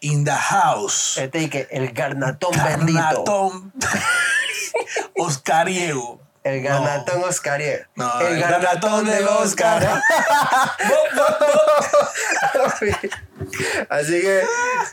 in 0.00 0.24
the 0.24 0.32
house. 0.32 1.18
Este 1.18 1.40
y 1.40 1.48
que 1.48 1.68
el 1.70 1.92
garnatón 1.92 2.52
bendito. 2.52 2.98
Garnatón 2.98 3.72
Oscariego. 5.16 6.20
El 6.42 6.62
garnatón. 6.62 7.22
No, 7.96 8.20
el 8.20 8.40
garnatón 8.40 9.04
del 9.04 9.28
Oscar. 9.28 9.86
Así 13.90 14.22
que 14.22 14.42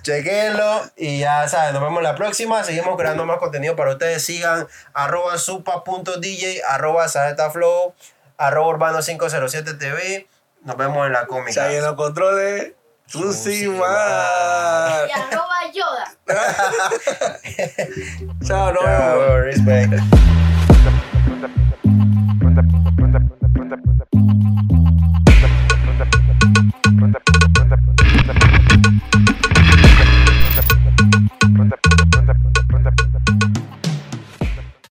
chequenlo 0.01 0.81
y 0.97 1.19
ya 1.19 1.47
saben, 1.47 1.73
nos 1.73 1.81
vemos 1.81 2.03
la 2.03 2.15
próxima. 2.15 2.65
Seguimos 2.65 2.97
creando 2.97 3.25
más 3.25 3.37
contenido 3.37 3.77
para 3.77 3.91
ustedes. 3.91 4.25
Sigan 4.25 4.67
arroba 4.93 5.37
supa.dj, 5.37 6.63
arroba 6.67 7.07
flow, 7.07 7.93
arroba 8.37 8.77
urbano507tv. 8.77 10.27
Nos 10.63 10.75
vemos 10.75 11.07
en 11.07 11.13
la 11.13 11.27
cómica. 11.27 11.69
los 11.69 11.95
controles. 11.95 12.73
Tusimar. 13.11 15.07
Y 15.07 15.11
arroba 15.11 15.71
Yoda. 15.73 16.05
Chao, 18.45 18.73
vemos. 18.73 18.79
Chao, 18.79 19.39
respect. 19.41 19.93